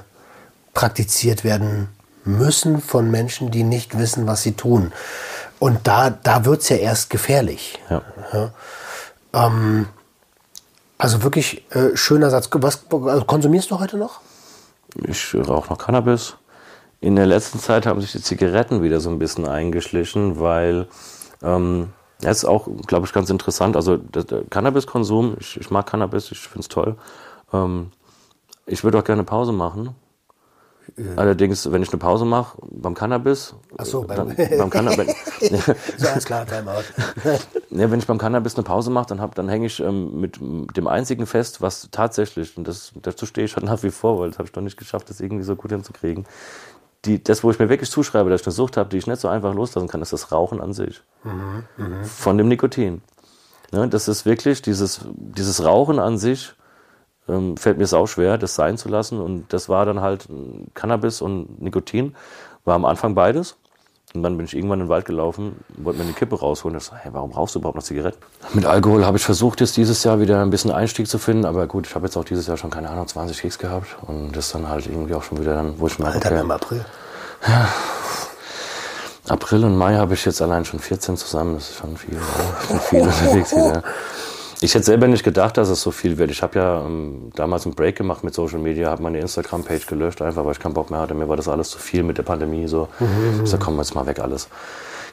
[0.73, 1.89] praktiziert werden
[2.25, 4.91] müssen von Menschen, die nicht wissen, was sie tun.
[5.59, 7.79] Und da, da wird es ja erst gefährlich.
[7.89, 8.01] Ja.
[9.33, 9.87] Ähm,
[10.97, 12.49] also wirklich äh, schöner Satz.
[12.51, 14.21] Was also konsumierst du heute noch?
[15.07, 16.35] Ich rauche noch Cannabis.
[17.01, 20.87] In der letzten Zeit haben sich die Zigaretten wieder so ein bisschen eingeschlichen, weil
[21.43, 21.89] ähm,
[22.21, 23.75] das ist auch, glaube ich, ganz interessant.
[23.75, 26.95] Also der Cannabiskonsum, ich, ich mag Cannabis, ich finde es toll.
[27.53, 27.91] Ähm,
[28.65, 29.95] ich würde auch gerne Pause machen.
[31.17, 35.13] Allerdings, wenn ich eine Pause mache beim Cannabis, Ach so, beim- dann, beim Cannabis,
[35.97, 36.83] So alles klar, Timeout.
[37.69, 40.39] Ja, wenn ich beim Cannabis eine Pause mache, dann, hab, dann hänge ich ähm, mit
[40.39, 44.29] dem einzigen fest, was tatsächlich, und das, dazu stehe ich halt nach wie vor, weil
[44.29, 46.25] das habe ich noch nicht geschafft, das irgendwie so gut hinzukriegen,
[47.03, 49.19] die, das, wo ich mir wirklich zuschreibe, dass ich eine Sucht habe, die ich nicht
[49.19, 51.01] so einfach loslassen kann, ist das Rauchen an sich.
[52.05, 53.01] Von dem Nikotin.
[53.71, 56.53] Ne, das ist wirklich dieses, dieses Rauchen an sich,
[57.28, 59.19] ähm, fällt mir sau schwer, das sein zu lassen.
[59.19, 60.28] Und das war dann halt
[60.73, 62.15] Cannabis und Nikotin.
[62.63, 63.57] War am Anfang beides.
[64.15, 66.78] Und dann bin ich irgendwann in den Wald gelaufen, wollte mir eine Kippe rausholen.
[66.78, 68.17] Ich so, hey, warum rauchst du überhaupt noch Zigaretten?
[68.53, 71.43] Mit Alkohol habe ich versucht, jetzt dieses Jahr wieder ein bisschen Einstieg zu finden.
[71.43, 73.97] Aber gut, ich habe jetzt auch dieses Jahr schon, keine Ahnung, 20 Kicks gehabt.
[74.07, 76.51] Und das dann halt irgendwie auch schon wieder dann, wo ich merke, Alter, okay, im
[76.51, 76.86] April.
[79.28, 81.55] April und Mai habe ich jetzt allein schon 14 zusammen.
[81.55, 82.15] Das ist schon viel.
[82.19, 82.57] Ja.
[82.61, 83.84] Ich bin viel unterwegs wieder.
[84.66, 86.32] Ich hätte selber nicht gedacht, dass es so viel wird.
[86.32, 90.24] Ich habe ja ähm, damals einen Break gemacht mit Social Media, habe meine Instagram-Page gelöscht,
[90.24, 91.13] einfach weil ich keinen Bock mehr hatte.
[91.13, 92.66] Mir war das alles zu viel mit der Pandemie.
[92.68, 92.88] So.
[93.43, 94.47] Ich sag, komm, jetzt mal weg alles.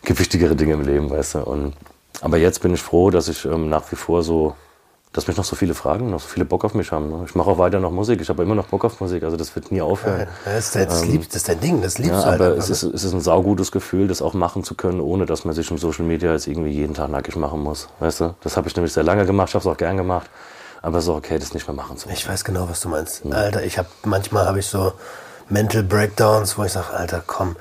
[0.07, 1.39] Gibt wichtigere Dinge im Leben, weißt du.
[1.41, 1.75] Und,
[2.23, 4.55] aber jetzt bin ich froh, dass ich ähm, nach wie vor so,
[5.13, 7.11] dass mich noch so viele fragen, noch so viele Bock auf mich haben.
[7.11, 7.25] Ne?
[7.27, 8.21] Ich mache auch weiter noch Musik.
[8.23, 9.23] Ich habe immer noch Bock auf Musik.
[9.25, 10.27] Also das wird nie aufhören.
[10.45, 12.41] Das ist, das, lieb, das ist dein Ding, das liebst Ja, du halt.
[12.41, 15.45] aber es ist, es ist ein saugutes Gefühl, das auch machen zu können, ohne dass
[15.45, 17.89] man sich im Social Media jetzt irgendwie jeden Tag nackig machen muss.
[18.01, 18.35] Weißt du?
[18.41, 20.31] Das habe ich nämlich sehr lange gemacht, ich habe es auch gern gemacht.
[20.81, 22.19] Aber so, okay, das nicht mehr machen zu müssen.
[22.19, 23.23] Ich weiß genau, was du meinst.
[23.31, 24.93] Alter, ich habe manchmal habe ich so
[25.49, 27.55] Mental Breakdowns, wo ich sage, Alter, komm.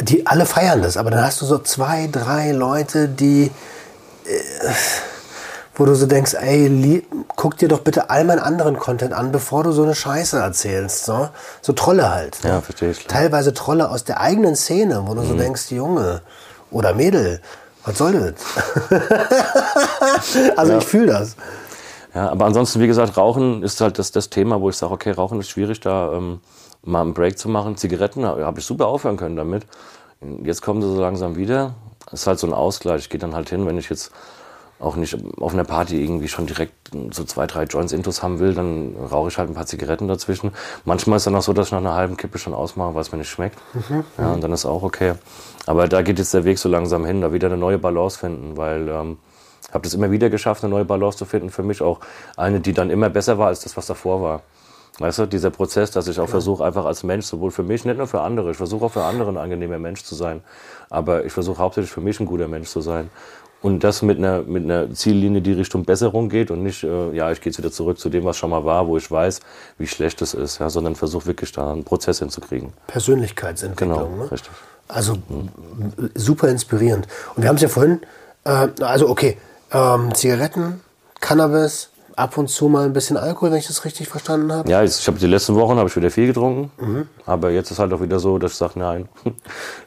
[0.00, 3.50] Die alle feiern das, aber dann hast du so zwei, drei Leute, die
[4.24, 4.70] äh,
[5.74, 7.02] wo du so denkst, ey,
[7.36, 11.04] guck dir doch bitte all meinen anderen Content an, bevor du so eine Scheiße erzählst.
[11.04, 11.28] So,
[11.62, 12.42] so Trolle halt.
[12.44, 12.50] ne?
[12.50, 13.06] Ja, verstehe ich.
[13.06, 16.20] Teilweise Trolle aus der eigenen Szene, wo du so denkst, Junge
[16.70, 17.40] oder Mädel,
[17.84, 19.00] was soll das?
[20.56, 21.36] also ich fühle das.
[22.14, 25.12] Ja, aber ansonsten, wie gesagt, Rauchen ist halt das, das Thema, wo ich sage, okay,
[25.12, 26.40] Rauchen ist schwierig, da ähm,
[26.82, 27.76] mal einen Break zu machen.
[27.76, 29.66] Zigaretten habe ich super aufhören können damit.
[30.42, 31.74] Jetzt kommen sie so langsam wieder.
[32.12, 33.02] ist halt so ein Ausgleich.
[33.02, 34.12] Ich gehe dann halt hin, wenn ich jetzt
[34.82, 38.54] auch nicht auf einer Party irgendwie schon direkt so zwei, drei Joints Intus haben will,
[38.54, 40.52] dann rauche ich halt ein paar Zigaretten dazwischen.
[40.84, 43.12] Manchmal ist dann auch so, dass ich nach einer halben Kippe schon ausmache, weil es
[43.12, 43.58] mir nicht schmeckt.
[44.18, 45.14] Ja, und dann ist auch okay.
[45.66, 48.56] Aber da geht jetzt der Weg so langsam hin, da wieder eine neue Balance finden,
[48.56, 49.18] weil ähm,
[49.68, 51.50] ich habe das immer wieder geschafft, eine neue Balance zu finden.
[51.50, 52.00] Für mich auch
[52.36, 54.42] eine, die dann immer besser war als das, was davor war.
[54.98, 57.96] Weißt du, dieser Prozess, dass ich auch versuche, einfach als Mensch, sowohl für mich, nicht
[57.96, 60.42] nur für andere, ich versuche auch für andere ein angenehmer Mensch zu sein.
[60.90, 63.10] Aber ich versuche hauptsächlich für mich ein guter Mensch zu sein.
[63.62, 67.30] Und das mit einer, mit einer Ziellinie, die Richtung Besserung geht und nicht, äh, ja,
[67.30, 69.38] ich gehe jetzt wieder zurück zu dem, was schon mal war, wo ich weiß,
[69.78, 72.72] wie schlecht es ist, ja, sondern versuche wirklich da einen Prozess hinzukriegen.
[72.88, 73.96] Persönlichkeitsentwicklung.
[74.10, 74.30] Genau, ne?
[74.32, 74.50] richtig.
[74.88, 75.48] Also m-
[76.14, 77.06] super inspirierend.
[77.36, 78.00] Und wir haben es ja vorhin,
[78.44, 79.38] äh, also okay,
[79.72, 80.80] ähm, Zigaretten,
[81.20, 84.70] Cannabis, ab und zu mal ein bisschen Alkohol, wenn ich das richtig verstanden habe.
[84.70, 87.92] Ja, ich habe die letzten Wochen habe ich wieder viel getrunken, aber jetzt ist halt
[87.92, 89.08] auch wieder so, dass ich sage, nein,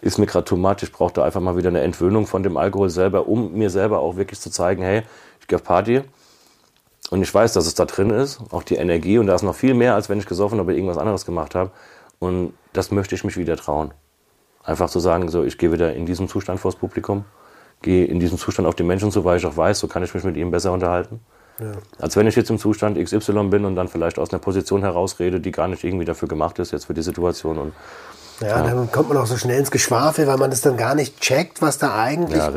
[0.02, 0.84] ist mir gerade too much.
[0.84, 4.00] Ich brauche da einfach mal wieder eine Entwöhnung von dem Alkohol selber, um mir selber
[4.00, 5.04] auch wirklich zu zeigen, hey,
[5.40, 6.02] ich gehe auf Party
[7.12, 9.56] und ich weiß, dass es da drin ist, auch die Energie und da ist noch
[9.56, 11.72] viel mehr, als wenn ich gesoffen oder irgendwas anderes gemacht habe
[12.20, 13.94] und das möchte ich mich wieder trauen.
[14.64, 17.26] Einfach zu sagen, so, ich gehe wieder in diesem Zustand vors Publikum,
[17.82, 20.14] gehe in diesem Zustand auf die Menschen zu, weil ich auch weiß, so kann ich
[20.14, 21.20] mich mit ihnen besser unterhalten.
[22.00, 25.40] Als wenn ich jetzt im Zustand XY bin und dann vielleicht aus einer Position herausrede,
[25.40, 27.58] die gar nicht irgendwie dafür gemacht ist, jetzt für die Situation.
[27.58, 27.74] Und
[28.42, 31.22] Ja, dann kommt man auch so schnell ins Geschwafel, weil man das dann gar nicht
[31.22, 32.52] checkt, was da eigentlich, Ja,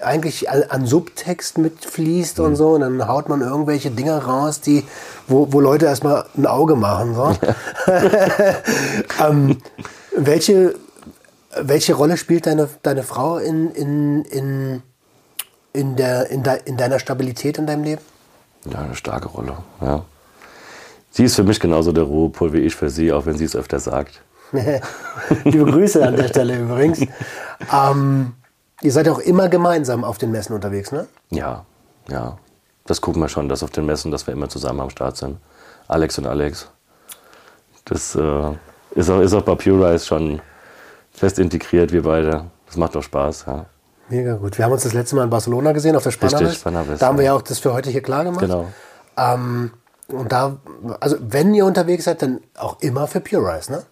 [0.00, 2.44] eigentlich an an Subtext mitfließt Mhm.
[2.44, 2.70] und so.
[2.70, 4.82] Und dann haut man irgendwelche Dinge raus, die,
[5.28, 7.14] wo, wo Leute erstmal ein Auge machen.
[7.14, 7.32] So.
[9.24, 9.58] ähm,
[10.16, 10.74] welche,
[11.60, 14.82] welche Rolle spielt deine, deine Frau in, in, in,
[15.72, 18.02] in, der, in, de, in deiner Stabilität in deinem Leben?
[18.64, 19.56] Ja, eine starke Rolle.
[19.80, 20.04] Ja.
[21.10, 23.56] Sie ist für mich genauso der Ruhepol wie ich für sie, auch wenn sie es
[23.56, 24.22] öfter sagt.
[25.44, 27.00] Liebe Grüße an der Stelle übrigens.
[27.72, 28.34] Ähm,
[28.82, 31.06] ihr seid auch immer gemeinsam auf den Messen unterwegs, ne?
[31.30, 31.64] Ja,
[32.08, 32.38] ja.
[32.86, 35.38] Das gucken wir schon, dass auf den Messen, dass wir immer zusammen am Start sind.
[35.86, 36.68] Alex und Alex.
[37.84, 38.52] Das äh,
[38.92, 40.40] ist, auch, ist auch bei Pure Rise schon
[41.12, 42.46] fest integriert, wir beide.
[42.66, 43.66] Das macht doch Spaß, ja.
[44.10, 44.58] Mega gut.
[44.58, 46.66] Wir haben uns das letzte Mal in Barcelona gesehen, auf der Spannerwest.
[47.00, 47.34] Da haben wir ja.
[47.34, 48.40] auch das für heute hier klar gemacht.
[48.40, 48.66] Genau.
[49.16, 49.70] Ähm,
[50.08, 50.56] und da,
[50.98, 53.82] also wenn ihr unterwegs seid, dann auch immer für Pure Rise, ne?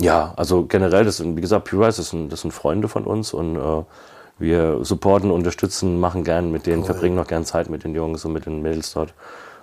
[0.00, 3.32] Ja, also generell, das wie gesagt, Pure Rise, das sind, das sind Freunde von uns
[3.32, 3.84] und äh,
[4.38, 8.32] wir supporten, unterstützen, machen gern mit denen, verbringen noch gern Zeit mit den Jungs und
[8.32, 9.14] mit den Mädels dort.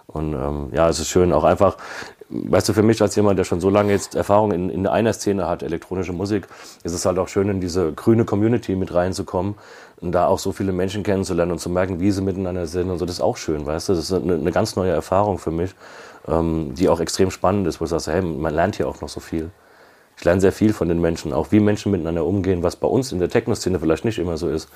[0.08, 1.76] Und ähm, ja, es ist schön, auch einfach,
[2.32, 5.14] weißt du, für mich als jemand, der schon so lange jetzt Erfahrung in, in einer
[5.14, 6.48] Szene hat, elektronische Musik,
[6.84, 9.56] ist es halt auch schön, in diese grüne Community mit reinzukommen
[10.00, 12.98] und da auch so viele Menschen kennenzulernen und zu merken, wie sie miteinander sind und
[12.98, 15.52] so, das ist auch schön, weißt du, das ist eine, eine ganz neue Erfahrung für
[15.52, 15.76] mich,
[16.28, 19.10] ähm, die auch extrem spannend ist, wo ich sage, hey, man lernt hier auch noch
[19.10, 19.52] so viel.
[20.22, 23.12] Ich lerne sehr viel von den Menschen, auch wie Menschen miteinander umgehen, was bei uns
[23.12, 24.70] in der Techno-Szene vielleicht nicht immer so ist.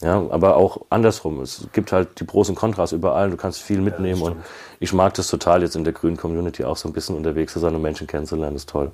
[0.00, 1.40] Ja, aber auch andersrum.
[1.40, 3.28] Es gibt halt die Pros und Kontras überall.
[3.28, 4.36] Du kannst viel mitnehmen und
[4.78, 7.58] ich mag das total, jetzt in der grünen Community auch so ein bisschen unterwegs zu
[7.58, 8.54] sein und Menschen kennenzulernen.
[8.54, 8.92] Das ist toll.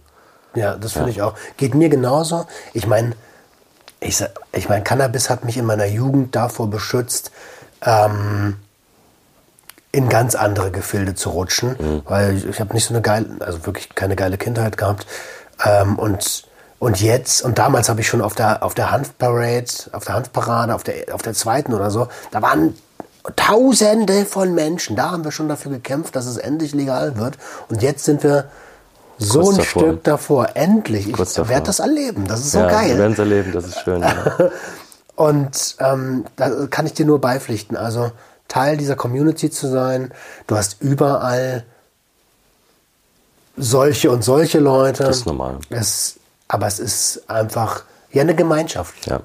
[0.55, 1.35] Ja, das finde ich auch.
[1.59, 2.47] Geht mir genauso.
[2.73, 3.13] Ich meine,
[4.01, 7.33] ich, ich mein, Cannabis hat mich in meiner Jugend davor beschützt,
[7.83, 8.57] ähm,
[9.93, 12.03] in ganz andere Gefilde zu rutschen, Mhm.
[12.07, 15.07] weil ich, ich habe nicht so eine geile, also wirklich keine geile Kindheit gehabt.
[15.65, 16.45] Ähm, und,
[16.79, 20.75] und jetzt, und damals habe ich schon auf der, auf der Hanfparade, auf der Hanfparade,
[20.75, 22.75] auf der, auf der zweiten oder so, da waren
[23.37, 24.97] Tausende von Menschen.
[24.97, 27.37] Da haben wir schon dafür gekämpft, dass es endlich legal wird.
[27.69, 28.47] Und jetzt sind wir
[29.19, 29.83] so Kurz ein davor.
[29.83, 30.49] Stück davor.
[30.55, 31.13] Endlich.
[31.13, 32.27] Kurz Ich werde das erleben.
[32.27, 32.91] Das ist so ja, geil.
[32.91, 34.03] Wir werden es erleben, das ist schön.
[34.03, 34.51] Ja.
[35.17, 37.77] Und ähm, da kann ich dir nur beipflichten.
[37.77, 38.13] Also
[38.47, 40.13] Teil dieser Community zu sein.
[40.47, 41.65] Du hast überall
[43.59, 45.05] solche und solche Leute.
[45.05, 45.59] Das ist normal.
[45.71, 46.17] Es,
[46.49, 47.83] aber es ist einfach
[48.13, 49.07] ja eine Gemeinschaft.
[49.07, 49.21] ja.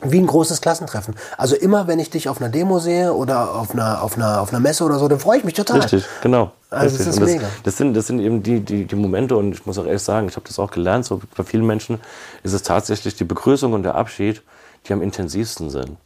[0.00, 1.16] Wie ein großes Klassentreffen.
[1.36, 4.48] Also immer, wenn ich dich auf einer Demo sehe oder auf einer, auf einer, auf
[4.50, 5.80] einer Messe oder so, dann freue ich mich total.
[5.80, 6.50] Richtig, genau.
[6.70, 7.06] Also Richtig.
[7.06, 7.46] das ist Und mega.
[7.64, 10.28] Das sind, das sind eben die, die, die Momente und ich muss auch ehrlich sagen,
[10.28, 12.00] ich habe das auch gelernt, so bei vielen Menschen
[12.42, 14.40] ist es tatsächlich die Begrüßung und der Abschied,
[14.88, 15.98] die am intensivsten sind.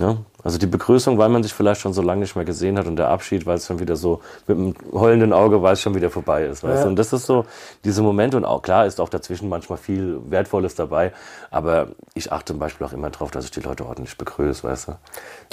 [0.00, 0.16] Ja?
[0.44, 2.94] Also die Begrüßung, weil man sich vielleicht schon so lange nicht mehr gesehen hat und
[2.96, 6.10] der Abschied, weil es schon wieder so mit einem heulenden Auge, weil es schon wieder
[6.10, 6.62] vorbei ist.
[6.62, 6.82] Weißt Ja.
[6.84, 6.88] du?
[6.90, 7.44] Und das ist so
[7.84, 11.12] diese Momente und auch klar ist auch dazwischen manchmal viel Wertvolles dabei,
[11.50, 14.88] aber ich achte zum Beispiel auch immer darauf, dass ich die Leute ordentlich begrüße, weißt
[14.88, 14.92] du.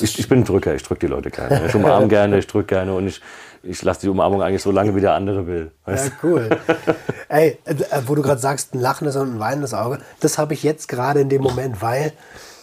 [0.02, 1.66] Ich, ich bin ein Drücker, ich drücke die Leute gerne.
[1.66, 3.22] Ich umarme gerne, ich drücke gerne und ich,
[3.64, 5.72] ich lasse die Umarmung eigentlich so lange, wie der andere will.
[5.86, 6.50] Weißt Ja, cool.
[7.30, 7.74] Ey, äh,
[8.06, 11.22] wo du gerade sagst, ein lachendes und ein weinendes Auge, das habe ich jetzt gerade
[11.22, 12.14] in dem Moment, weil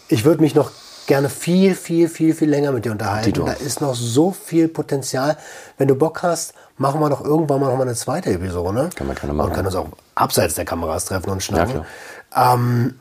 [0.09, 0.71] ich würde mich noch
[1.13, 3.45] gerne viel, viel, viel, viel länger mit dir unterhalten.
[3.45, 5.37] Da ist noch so viel Potenzial.
[5.77, 8.73] Wenn du Bock hast, machen wir doch irgendwann mal noch mal eine zweite Episode.
[8.73, 8.89] Ne?
[8.95, 9.51] Kann man gerne machen.
[9.51, 11.85] Und können uns auch abseits der Kameras treffen und schnacken.
[12.35, 12.99] Ja, ähm,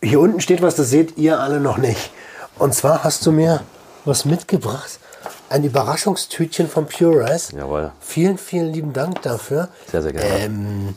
[0.00, 2.12] hier unten steht was, das seht ihr alle noch nicht.
[2.56, 3.62] Und zwar hast du mir
[4.04, 5.00] was mitgebracht.
[5.48, 7.50] Ein Überraschungstütchen von Pure Rice.
[7.50, 7.90] Jawohl.
[7.98, 9.70] Vielen, vielen lieben Dank dafür.
[9.90, 10.38] Sehr, sehr gerne.
[10.38, 10.94] Ähm,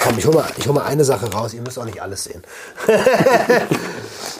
[0.00, 1.54] komm, ich hole mal, ich hol mal eine Sache raus.
[1.54, 2.44] Ihr müsst auch nicht alles sehen.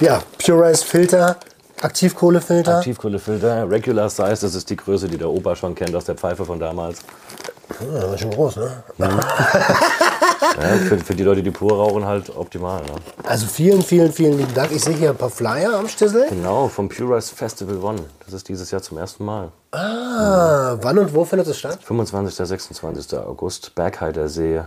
[0.00, 1.36] ja, Pure Rice Filter,
[1.80, 2.78] Aktivkohlefilter.
[2.78, 6.44] Aktivkohlefilter, Regular Size, das ist die Größe, die der Opa schon kennt aus der Pfeife
[6.44, 7.00] von damals.
[7.80, 8.84] Ja, das ist schon groß, ne?
[10.60, 12.82] Ja, für, für die Leute, die pur rauchen, halt optimal.
[12.82, 12.92] Ne?
[13.24, 14.70] Also vielen, vielen, vielen lieben Dank.
[14.72, 16.28] Ich sehe hier ein paar Flyer am Stissel.
[16.28, 18.00] Genau, vom Pure Rice Festival One.
[18.24, 19.50] Das ist dieses Jahr zum ersten Mal.
[19.72, 21.78] Ah, wann und wo findet es statt?
[21.82, 22.34] 25.
[22.34, 23.18] 26.
[23.18, 24.60] August, Bergheider See,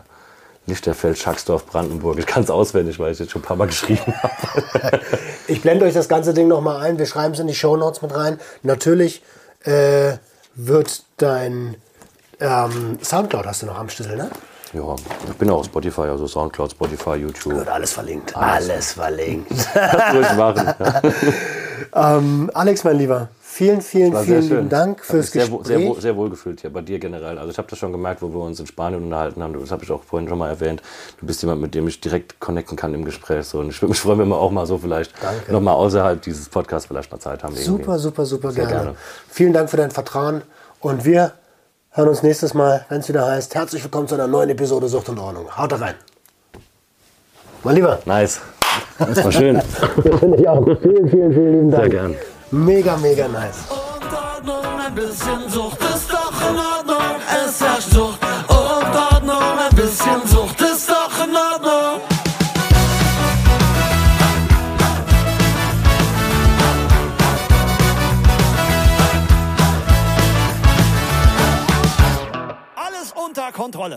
[0.68, 2.20] Lichterfeld, Schacksdorf, Brandenburg.
[2.20, 5.02] Ich kann es auswendig, weil ich jetzt schon ein paar Mal geschrieben habe.
[5.50, 7.00] Ich blende euch das ganze Ding nochmal ein.
[7.00, 8.38] Wir schreiben es in die Shownotes mit rein.
[8.64, 9.24] Natürlich
[9.64, 10.18] äh,
[10.56, 11.78] wird dein
[12.42, 14.30] ähm, Soundcloud hast du noch am Stissel, ne?
[14.74, 14.96] ja,
[15.30, 17.54] ich bin auch auf Spotify, also Soundcloud, Spotify, YouTube.
[17.54, 18.36] Wird alles verlinkt.
[18.36, 19.52] Alles, verlinkt.
[19.74, 20.74] Das ruhig machen.
[21.94, 22.18] Ja.
[22.18, 24.58] ähm, Alex, mein Lieber, vielen, vielen, sehr vielen schön.
[24.58, 25.66] lieben Dank fürs sehr, Gespräch.
[25.68, 27.38] sehr, sehr wohl gefühlt hier bei dir generell.
[27.40, 29.60] Also ich habe das schon gemerkt, wo wir uns in Spanien unterhalten haben.
[29.60, 30.82] Das habe ich auch vorhin schon mal erwähnt.
[31.20, 33.46] Du bist jemand, mit dem ich direkt connecten kann im Gespräch.
[33.46, 33.60] So.
[33.60, 35.52] Und ich würde mich freuen, wenn wir auch mal so vielleicht Danke.
[35.52, 37.54] nochmal außerhalb dieses Podcasts vielleicht mal Zeit haben.
[37.54, 37.66] irgendwie.
[37.66, 38.84] Super, super, super Sehr gerne.
[38.84, 38.98] gerne.
[39.30, 40.44] Vielen Dank für dein Vertrauen
[40.80, 41.32] und wir
[41.92, 45.10] hören uns nächstes Mal, wenn es wieder heißt, herzlich willkommen zu einer neuen Episode Sucht
[45.10, 45.58] und Ordnung.
[45.58, 45.96] Haut rein.
[47.64, 48.00] Mein Lieber.
[48.06, 48.40] Nice.
[49.00, 49.60] Das war schön.
[50.20, 50.64] Finde ich auch.
[50.64, 51.84] Vielen, vielen, vielen lieben Dank.
[51.84, 52.16] Sehr gern.
[52.52, 53.66] Mega, mega nice.
[53.70, 57.22] Und Ordnung, ein bisschen Sucht ist doch in Ordnung.
[57.46, 62.02] Es herrscht Sucht und Ordnung, ein bisschen Sucht ist doch in Ordnung.
[72.76, 73.86] Alles unter Kontrolle.